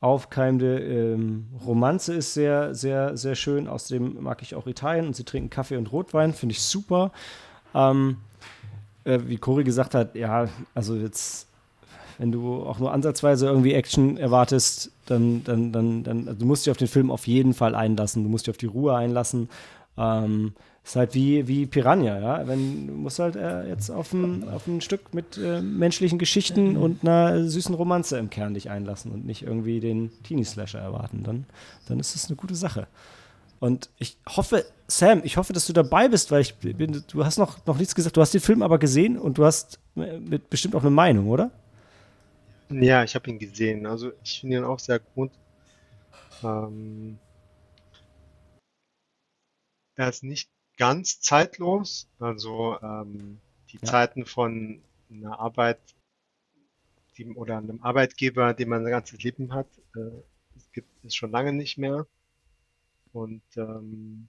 [0.00, 3.68] aufkeimende ähm, Romanze ist sehr, sehr, sehr schön.
[3.68, 7.12] Außerdem mag ich auch Italien und sie trinken Kaffee und Rotwein, finde ich super.
[7.74, 8.16] Ähm,
[9.04, 11.47] äh, wie Cory gesagt hat, ja, also jetzt
[12.18, 16.66] wenn du auch nur ansatzweise irgendwie Action erwartest, dann, dann, dann, dann also du musst
[16.66, 18.24] dich auf den Film auf jeden Fall einlassen.
[18.24, 19.48] Du musst dich auf die Ruhe einlassen.
[19.96, 20.52] Ähm,
[20.84, 22.48] ist halt wie, wie Piranha, ja.
[22.48, 26.76] Wenn, du musst halt äh, jetzt auf ein, auf ein Stück mit äh, menschlichen Geschichten
[26.76, 31.22] und einer süßen Romanze im Kern dich einlassen und nicht irgendwie den Teenie-Slasher erwarten.
[31.24, 31.44] Dann,
[31.86, 32.86] dann ist das eine gute Sache.
[33.60, 37.38] Und ich hoffe, Sam, ich hoffe, dass du dabei bist, weil ich bin, du hast
[37.38, 38.16] noch, noch nichts gesagt.
[38.16, 41.50] Du hast den Film aber gesehen und du hast äh, bestimmt auch eine Meinung, oder?
[42.70, 43.86] Ja, ich habe ihn gesehen.
[43.86, 45.32] Also ich finde ihn auch sehr gut.
[46.42, 47.18] Ähm,
[49.96, 52.08] er ist nicht ganz zeitlos.
[52.18, 53.38] Also ähm,
[53.70, 53.88] die Ja.
[53.88, 55.78] Zeiten von einer Arbeit
[57.16, 60.22] die, oder einem Arbeitgeber, den man sein ganzes Leben hat, äh,
[60.56, 62.06] es gibt es schon lange nicht mehr.
[63.12, 64.28] Und ähm,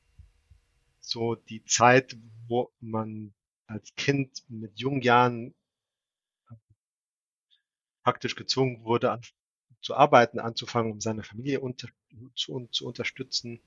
[1.01, 2.17] so die Zeit,
[2.47, 3.33] wo man
[3.67, 5.53] als Kind mit jungen Jahren
[8.09, 9.21] praktisch gezwungen wurde, an,
[9.81, 11.89] zu arbeiten, anzufangen, um seine Familie unter,
[12.33, 13.59] zu, zu unterstützen.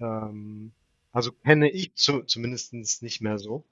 [0.00, 0.72] Ähm,
[1.12, 3.64] also kenne ich zu, zumindest nicht mehr so.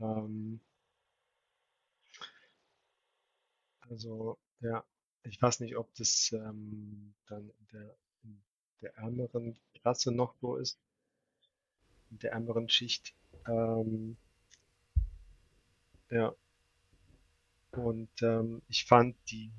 [0.00, 0.58] Ähm,
[3.88, 4.82] also ja,
[5.22, 8.42] ich weiß nicht, ob das ähm, dann der, in
[8.82, 10.76] der ärmeren Klasse noch so ist,
[12.10, 13.14] in der ärmeren Schicht.
[13.46, 14.16] Ähm,
[16.10, 16.34] ja,
[17.78, 19.50] und ähm, ich fand die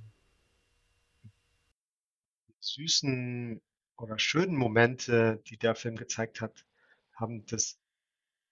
[2.60, 3.62] süßen
[3.98, 6.66] oder schönen Momente, die der Film gezeigt hat,
[7.14, 7.78] haben das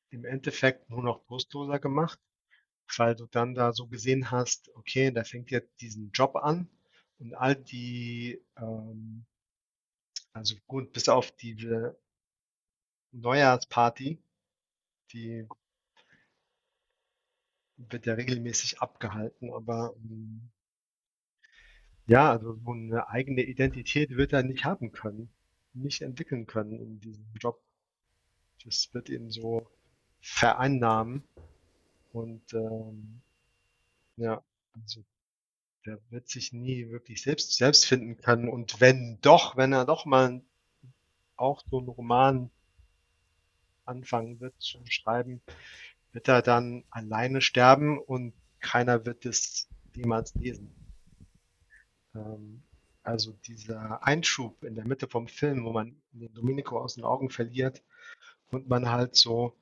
[0.10, 2.20] im Endeffekt nur noch trostloser gemacht,
[2.98, 6.70] weil du dann da so gesehen hast, okay, der fängt jetzt diesen Job an
[7.20, 9.26] und all die, ähm,
[10.34, 11.98] also gut, bis auf diese
[13.12, 14.20] Neujahrsparty,
[15.12, 15.48] die
[17.78, 20.50] wird ja regelmäßig abgehalten, aber ähm,
[22.08, 25.30] ja, also so eine eigene Identität wird er nicht haben können,
[25.74, 27.62] nicht entwickeln können in diesem Job.
[28.64, 29.70] Das wird ihn so
[30.22, 31.24] vereinnahmen
[32.14, 33.22] und ähm,
[34.16, 35.04] ja, also
[35.86, 40.06] der wird sich nie wirklich selbst selbst finden können und wenn doch, wenn er doch
[40.06, 40.42] mal
[41.36, 42.50] auch so einen Roman
[43.86, 45.42] anfangen wird zu schreiben,
[46.18, 50.74] wird er dann alleine sterben und keiner wird es jemals lesen.
[52.16, 52.64] Ähm,
[53.04, 57.30] also dieser Einschub in der Mitte vom Film, wo man den Domenico aus den Augen
[57.30, 57.84] verliert
[58.50, 59.56] und man halt so,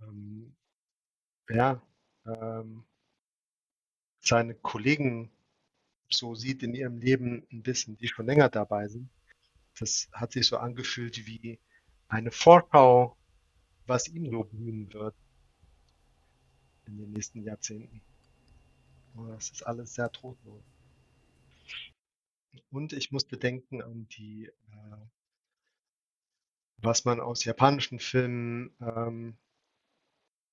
[0.00, 0.54] ähm,
[1.48, 1.82] ja,
[2.26, 2.84] ähm,
[4.20, 5.32] seine Kollegen
[6.08, 9.10] so sieht in ihrem Leben ein bisschen, die schon länger dabei sind.
[9.80, 11.58] Das hat sich so angefühlt wie
[12.06, 13.16] eine Vorschau,
[13.86, 15.16] was ihm so blühen wird
[16.86, 18.02] in den nächsten Jahrzehnten.
[19.14, 20.62] Das ist alles sehr trostlos.
[22.70, 24.96] Und ich musste denken an die, äh,
[26.78, 29.36] was man aus japanischen Filmen ähm,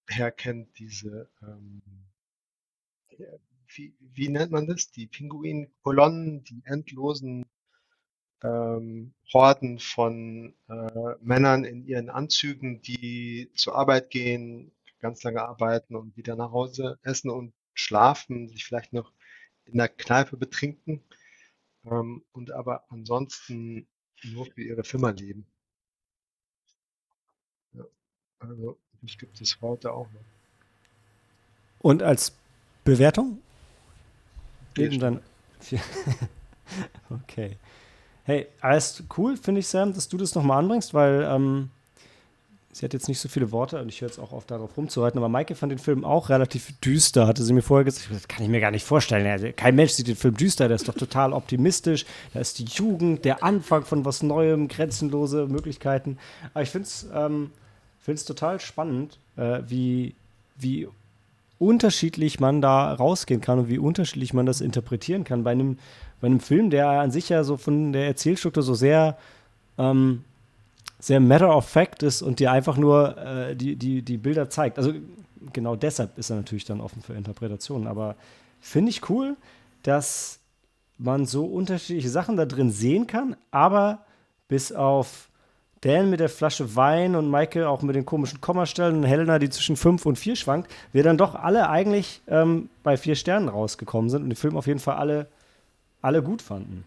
[0.08, 1.82] herkennt, diese, ähm,
[3.68, 4.92] wie, wie nennt man das?
[4.92, 7.46] Die Pinguinkolonnen, die endlosen
[8.44, 15.96] ähm, Horden von äh, Männern in ihren Anzügen, die zur Arbeit gehen, ganz lange arbeiten
[15.96, 19.12] und wieder nach Hause essen und schlafen, sich vielleicht noch
[19.66, 21.04] in der Kneipe betrinken
[21.86, 23.88] ähm, und aber ansonsten
[24.24, 25.46] nur für ihre Firma leben.
[27.74, 27.86] Ja,
[28.40, 30.26] also das gibt es heute auch noch.
[31.80, 32.34] Und als
[32.84, 33.42] Bewertung?
[34.76, 35.22] Vier Eben dann.
[37.10, 37.58] okay.
[38.24, 41.72] Hey, alles cool, finde ich, Sam, dass du das nochmal anbringst, weil ähm,
[42.80, 45.18] sie hat jetzt nicht so viele Worte und ich höre jetzt auch auf, darauf rumzureiten,
[45.18, 48.08] aber Maike fand den Film auch relativ düster, hatte sie mir vorher gesagt.
[48.10, 49.28] Das kann ich mir gar nicht vorstellen.
[49.28, 52.06] Also, kein Mensch sieht den Film düster, der ist doch total optimistisch.
[52.34, 56.18] Da ist die Jugend, der Anfang von was Neuem, grenzenlose Möglichkeiten.
[56.54, 57.52] Aber ich finde es ähm,
[58.26, 60.16] total spannend, äh, wie,
[60.58, 60.88] wie
[61.60, 65.44] unterschiedlich man da rausgehen kann und wie unterschiedlich man das interpretieren kann.
[65.44, 65.78] Bei einem,
[66.22, 69.18] bei einem Film, der an sich ja so von der Erzählstruktur so sehr,
[69.78, 70.24] ähm,
[71.00, 74.78] sehr matter of fact ist und dir einfach nur äh, die, die, die Bilder zeigt.
[74.78, 74.94] Also
[75.54, 77.88] genau deshalb ist er natürlich dann offen für Interpretationen.
[77.88, 78.16] Aber
[78.60, 79.38] finde ich cool,
[79.84, 80.40] dass
[80.98, 84.00] man so unterschiedliche Sachen da drin sehen kann, aber
[84.50, 85.30] bis auf
[85.82, 89.50] Dan mit der Flasche Wein und Michael auch mit den komischen Kommastellen und Helena, die
[89.50, 94.10] zwischen 5 und 4 schwankt, wir dann doch alle eigentlich ähm, bei vier Sternen rausgekommen
[94.10, 95.28] sind und den Film auf jeden Fall alle,
[96.02, 96.84] alle gut fanden.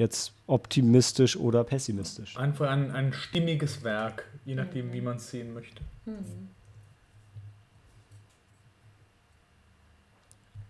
[0.00, 2.34] Jetzt optimistisch oder pessimistisch.
[2.38, 5.82] Einfach ein, ein stimmiges Werk, je nachdem, wie man es sehen möchte.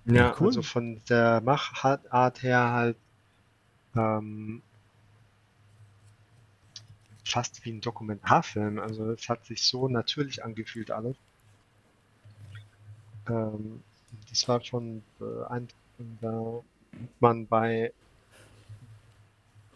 [0.04, 0.48] Ja, cool.
[0.48, 2.96] also von der Machart her halt
[3.94, 4.62] ähm,
[7.24, 8.80] fast wie ein Dokumentarfilm.
[8.80, 11.14] Also es hat sich so natürlich angefühlt alles.
[13.28, 13.80] Ähm,
[14.28, 16.64] das war schon beeindruckend, da
[17.20, 17.92] man bei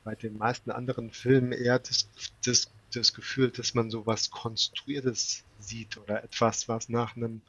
[0.05, 2.09] bei den meisten anderen Filmen eher das,
[2.45, 7.41] das, das Gefühl, dass man so was Konstruiertes sieht oder etwas, was nach einem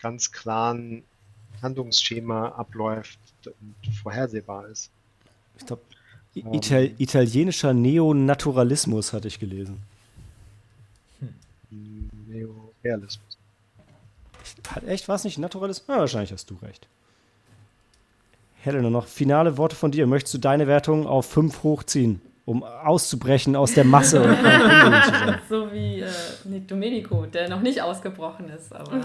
[0.00, 1.04] ganz klaren
[1.62, 4.90] Handlungsschema abläuft und vorhersehbar ist.
[5.58, 5.82] Ich glaube,
[6.34, 6.54] Ähm.
[6.54, 9.82] Ital italienischer Neonaturalismus hatte ich gelesen.
[12.28, 13.36] Neorealismus.
[14.68, 15.88] Hat echt was nicht Naturalismus?
[15.88, 16.86] Ja, wahrscheinlich hast du recht.
[18.62, 20.06] Helena, noch finale Worte von dir.
[20.06, 24.36] Möchtest du deine Wertung auf 5 hochziehen, um auszubrechen aus der Masse?
[25.48, 26.06] So wie äh,
[26.44, 29.00] Nick Domenico, der noch nicht ausgebrochen ist, aber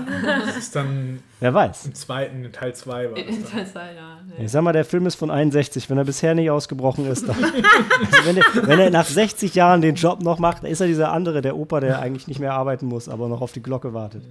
[0.45, 1.85] Das ist dann Wer weiß.
[1.87, 3.17] im zweiten, in Teil 2 war.
[3.17, 4.19] in der Zeit, ja.
[4.37, 4.45] Nee.
[4.45, 5.89] Ich sag mal, der Film ist von 61.
[5.89, 7.35] Wenn er bisher nicht ausgebrochen ist, dann.
[7.43, 10.87] also wenn, er, wenn er nach 60 Jahren den Job noch macht, dann ist er
[10.87, 13.93] dieser andere, der Opa, der eigentlich nicht mehr arbeiten muss, aber noch auf die Glocke
[13.93, 14.23] wartet.
[14.23, 14.29] Ja,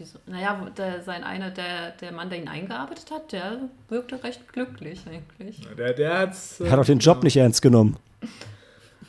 [0.00, 0.18] wieso?
[0.26, 5.02] Naja, der, sein einer, der, der Mann, der ihn eingearbeitet hat, der wirkte recht glücklich
[5.06, 5.68] eigentlich.
[5.76, 7.96] Der, der, hat's, äh, Er hat auch den Job nicht ernst genommen.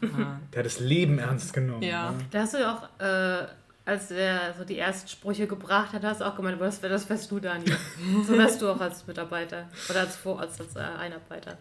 [0.01, 1.81] der hat das Leben ernst genommen.
[1.81, 2.11] Ja.
[2.11, 2.17] ne?
[2.29, 3.47] Da hast du ja auch, äh,
[3.85, 7.31] als er so die ersten Sprüche gebracht hat, hast du auch gemeint, das, das wärst
[7.31, 7.75] du, Daniel.
[8.27, 11.57] so wärst du auch als Mitarbeiter oder als, Vor als, äh, Einarbeiter.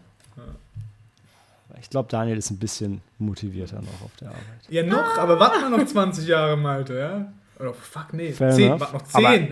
[1.79, 4.43] Ich glaube, Daniel ist ein bisschen motivierter noch auf der Arbeit.
[4.69, 7.33] Ja, noch, aber warten wir noch 20 Jahre, Malte, ja?
[7.61, 8.79] Oder fuck, nee, Fair 10, enough.
[8.81, 9.49] warte noch Aber- 10.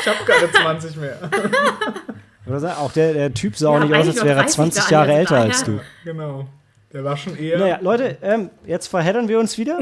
[0.00, 1.18] ich hab keine 20 mehr.
[2.46, 4.54] Oder sag, auch der, der Typ sah auch Ja, nicht aus, als wäre er 30
[4.54, 5.80] 20 Jahre älter als du.
[6.04, 6.46] Genau.
[6.92, 7.58] Der war schon eher.
[7.58, 9.80] Naja, Leute, ähm, jetzt verheddern wir uns wieder.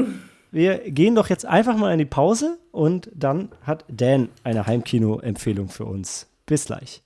[0.51, 5.69] Wir gehen doch jetzt einfach mal in die Pause und dann hat Dan eine Heimkino-Empfehlung
[5.69, 6.27] für uns.
[6.45, 7.01] Bis gleich.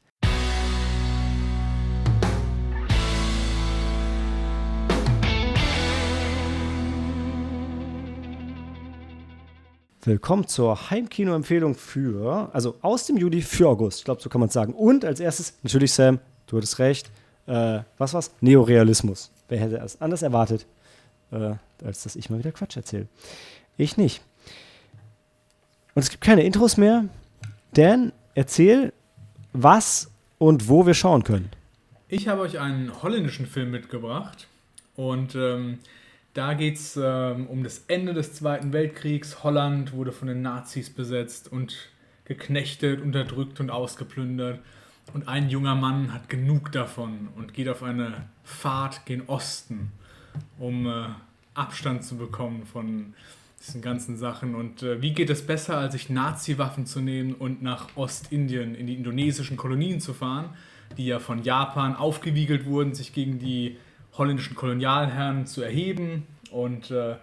[10.07, 13.99] Willkommen zur Heimkino-Empfehlung für, also aus dem Juli für August.
[13.99, 14.71] Ich glaube, so kann man es sagen.
[14.73, 17.11] Und als erstes, natürlich, Sam, du hattest recht.
[17.45, 18.31] Äh, was war's?
[18.39, 19.31] Neorealismus.
[19.49, 20.65] Wer hätte es anders erwartet,
[21.31, 23.07] äh, als dass ich mal wieder Quatsch erzähle?
[23.75, 24.21] Ich nicht.
[25.93, 27.03] Und es gibt keine Intros mehr.
[27.73, 28.93] Dan, erzähl,
[29.51, 31.49] was und wo wir schauen können.
[32.07, 34.47] Ich habe euch einen holländischen Film mitgebracht
[34.95, 35.79] und ähm,
[36.38, 39.43] da geht es ähm, um das Ende des Zweiten Weltkriegs.
[39.43, 41.89] Holland wurde von den Nazis besetzt und
[42.25, 44.59] geknechtet, unterdrückt und ausgeplündert.
[45.15, 49.91] Und ein junger Mann hat genug davon und geht auf eine Fahrt gen Osten,
[50.59, 51.07] um äh,
[51.55, 53.15] Abstand zu bekommen von
[53.59, 54.53] diesen ganzen Sachen.
[54.53, 58.85] Und äh, wie geht es besser, als sich Nazi-Waffen zu nehmen und nach Ostindien, in
[58.85, 60.51] die indonesischen Kolonien zu fahren,
[60.97, 63.77] die ja von Japan aufgewiegelt wurden, sich gegen die
[64.18, 66.26] holländischen Kolonialherren zu erheben.
[66.51, 67.15] Und äh,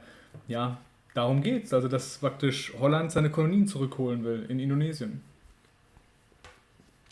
[0.48, 0.76] ja,
[1.14, 1.72] darum geht es.
[1.72, 5.22] Also, dass praktisch Holland seine Kolonien zurückholen will in Indonesien.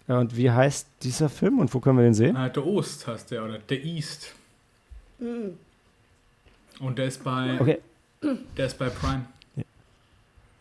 [0.09, 2.37] Ja, und wie heißt dieser Film und wo können wir den sehen?
[2.37, 4.35] Äh, der Ost heißt der, oder der East.
[6.81, 7.79] Und der ist bei, Okay.
[8.57, 9.25] der ist bei Prime.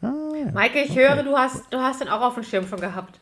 [0.03, 0.51] Ah, ja.
[0.51, 3.19] Maike, ich höre, du hast, du hast den auch auf dem Schirm schon gehabt.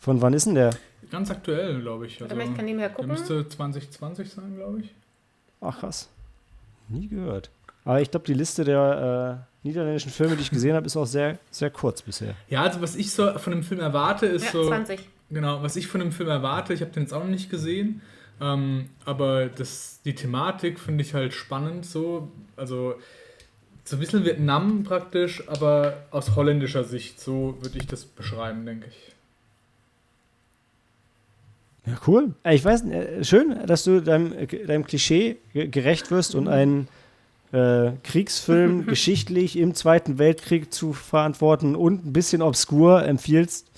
[0.00, 0.70] Von wann ist denn der?
[1.14, 2.14] Ganz aktuell, glaube ich.
[2.14, 3.10] Also, Warte mal, ich kann nebenher der gucken.
[3.12, 4.92] müsste 2020 sein, glaube ich.
[5.60, 6.08] Ach krass.
[6.88, 7.50] Nie gehört.
[7.84, 11.06] Aber ich glaube, die Liste der äh, niederländischen Filme, die ich gesehen habe, ist auch
[11.06, 12.34] sehr, sehr kurz bisher.
[12.48, 14.66] Ja, also was ich so von dem Film erwarte, ist Ja, so.
[14.66, 15.08] 20.
[15.30, 18.02] Genau, was ich von dem Film erwarte, ich habe den jetzt auch noch nicht gesehen,
[18.40, 22.30] ähm, aber das, die Thematik finde ich halt spannend so.
[22.56, 22.96] Also
[23.84, 28.88] so ein bisschen Vietnam praktisch, aber aus holländischer Sicht, so würde ich das beschreiben, denke
[28.88, 29.14] ich.
[31.86, 32.34] Ja, cool.
[32.44, 36.48] Äh, Ich weiß, äh, schön, dass du deinem, äh, deinem Klischee ge- gerecht wirst und
[36.48, 36.88] einen
[37.52, 43.70] äh, Kriegsfilm geschichtlich im Zweiten Weltkrieg zu verantworten und ein bisschen obskur empfiehlst.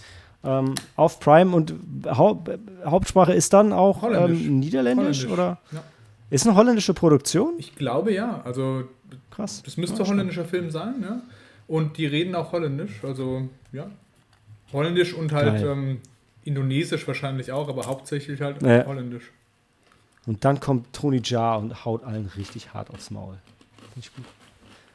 [0.44, 1.74] Ähm, auf Prime und
[2.06, 2.44] Hau
[2.84, 4.46] Hauptsprache ist dann auch Holländisch.
[4.46, 5.58] ähm, Niederländisch Holländisch, oder?
[5.72, 5.82] ja.
[6.30, 7.54] Ist eine holländische Produktion?
[7.58, 8.84] Ich glaube ja, also
[9.30, 9.62] Krass.
[9.64, 11.20] das müsste Ja, holländischer Film sein, ja.
[11.68, 13.86] Und die reden auch holländisch, also ja.
[14.72, 15.68] Holländisch und halt Geil.
[15.68, 15.98] ähm,
[16.46, 18.86] Indonesisch wahrscheinlich auch, aber hauptsächlich halt Ja.
[18.86, 19.30] Holländisch.
[20.26, 23.36] Und dann kommt Tony Jaa und haut allen richtig hart aufs Maul.
[23.92, 24.24] Finde ich gut.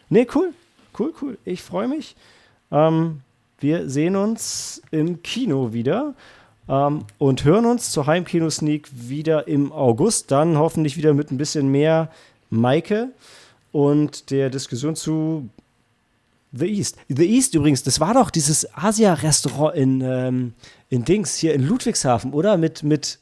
[0.10, 0.54] Nee, cool.
[0.98, 1.38] Cool, cool.
[1.46, 2.16] Ich freue mich.
[2.72, 3.22] Ähm,
[3.60, 6.16] wir sehen uns im Kino wieder
[6.68, 10.32] ähm, und hören uns zur Heimkino-Sneak wieder im August.
[10.32, 12.12] Dann hoffentlich wieder mit ein bisschen mehr
[12.50, 13.10] Maike
[13.72, 15.50] und der Diskussion zu
[16.52, 16.98] The East.
[17.08, 20.54] The East übrigens, das war doch dieses Asia-Restaurant in, ähm,
[20.90, 22.58] in Dings, hier in Ludwigshafen, oder?
[22.58, 23.20] Mit, mit,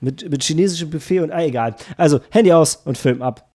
[0.00, 1.74] mit, mit chinesischem Buffet und, ah, egal.
[1.96, 3.49] Also, Handy aus und Film ab.